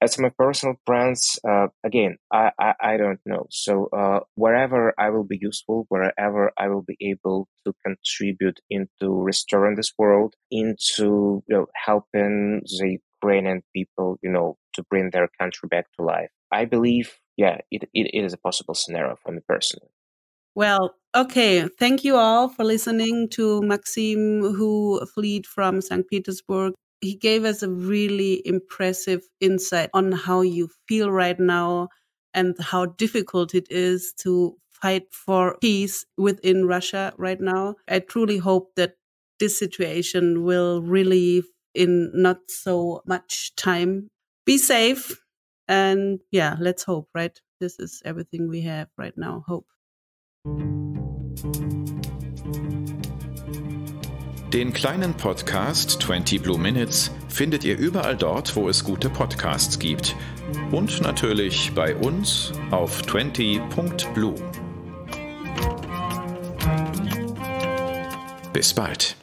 as 0.00 0.18
my 0.18 0.30
personal 0.38 0.76
plans, 0.86 1.38
uh, 1.48 1.68
again, 1.84 2.16
I, 2.32 2.50
I, 2.60 2.74
I, 2.80 2.96
don't 2.96 3.20
know. 3.24 3.46
So 3.50 3.88
uh, 3.92 4.20
wherever 4.34 4.94
I 4.98 5.10
will 5.10 5.24
be 5.24 5.38
useful, 5.40 5.86
wherever 5.88 6.52
I 6.58 6.68
will 6.68 6.82
be 6.82 6.96
able 7.00 7.48
to 7.66 7.72
contribute 7.84 8.60
into 8.70 9.22
restoring 9.22 9.76
this 9.76 9.92
world, 9.98 10.34
into 10.50 11.42
you 11.48 11.56
know, 11.56 11.66
helping 11.74 12.62
the 12.78 12.98
Ukrainian 13.22 13.62
people, 13.74 14.18
you 14.22 14.30
know, 14.30 14.56
to 14.74 14.82
bring 14.90 15.10
their 15.10 15.28
country 15.40 15.68
back 15.68 15.86
to 15.96 16.04
life. 16.04 16.30
I 16.52 16.64
believe, 16.64 17.18
yeah, 17.36 17.58
it, 17.70 17.84
it, 17.94 18.10
it 18.12 18.24
is 18.24 18.32
a 18.32 18.38
possible 18.38 18.74
scenario 18.74 19.16
for 19.16 19.32
me 19.32 19.40
personally. 19.48 19.88
Well, 20.54 20.94
okay. 21.14 21.68
Thank 21.78 22.04
you 22.04 22.16
all 22.16 22.48
for 22.48 22.64
listening 22.64 23.28
to 23.30 23.60
Maxim, 23.62 24.40
who 24.54 25.04
fled 25.14 25.44
from 25.46 25.82
St. 25.82 26.08
Petersburg 26.08 26.72
he 27.06 27.14
gave 27.16 27.44
us 27.44 27.62
a 27.62 27.70
really 27.70 28.42
impressive 28.44 29.22
insight 29.40 29.90
on 29.94 30.12
how 30.12 30.40
you 30.40 30.68
feel 30.88 31.10
right 31.10 31.38
now 31.38 31.88
and 32.34 32.54
how 32.60 32.86
difficult 32.86 33.54
it 33.54 33.66
is 33.70 34.12
to 34.18 34.56
fight 34.70 35.04
for 35.12 35.56
peace 35.60 36.04
within 36.18 36.66
Russia 36.66 37.14
right 37.16 37.40
now. 37.40 37.76
I 37.88 38.00
truly 38.00 38.38
hope 38.38 38.74
that 38.76 38.96
this 39.38 39.58
situation 39.58 40.44
will 40.44 40.82
relieve 40.82 41.46
in 41.74 42.10
not 42.14 42.38
so 42.48 43.02
much 43.06 43.54
time. 43.56 44.08
Be 44.44 44.58
safe. 44.58 45.22
And 45.68 46.20
yeah, 46.30 46.56
let's 46.60 46.84
hope, 46.84 47.08
right? 47.14 47.38
This 47.60 47.78
is 47.78 48.02
everything 48.04 48.48
we 48.48 48.62
have 48.62 48.88
right 48.98 49.16
now. 49.16 49.44
Hope. 49.46 49.66
Den 54.52 54.72
kleinen 54.72 55.14
Podcast 55.14 55.90
20 56.02 56.40
Blue 56.40 56.56
Minutes 56.58 57.10
findet 57.28 57.64
ihr 57.64 57.76
überall 57.76 58.16
dort, 58.16 58.54
wo 58.54 58.68
es 58.68 58.84
gute 58.84 59.10
Podcasts 59.10 59.76
gibt. 59.78 60.14
Und 60.70 61.02
natürlich 61.02 61.72
bei 61.74 61.96
uns 61.96 62.52
auf 62.70 63.02
20.blue. 63.02 64.36
Bis 68.52 68.72
bald. 68.72 69.16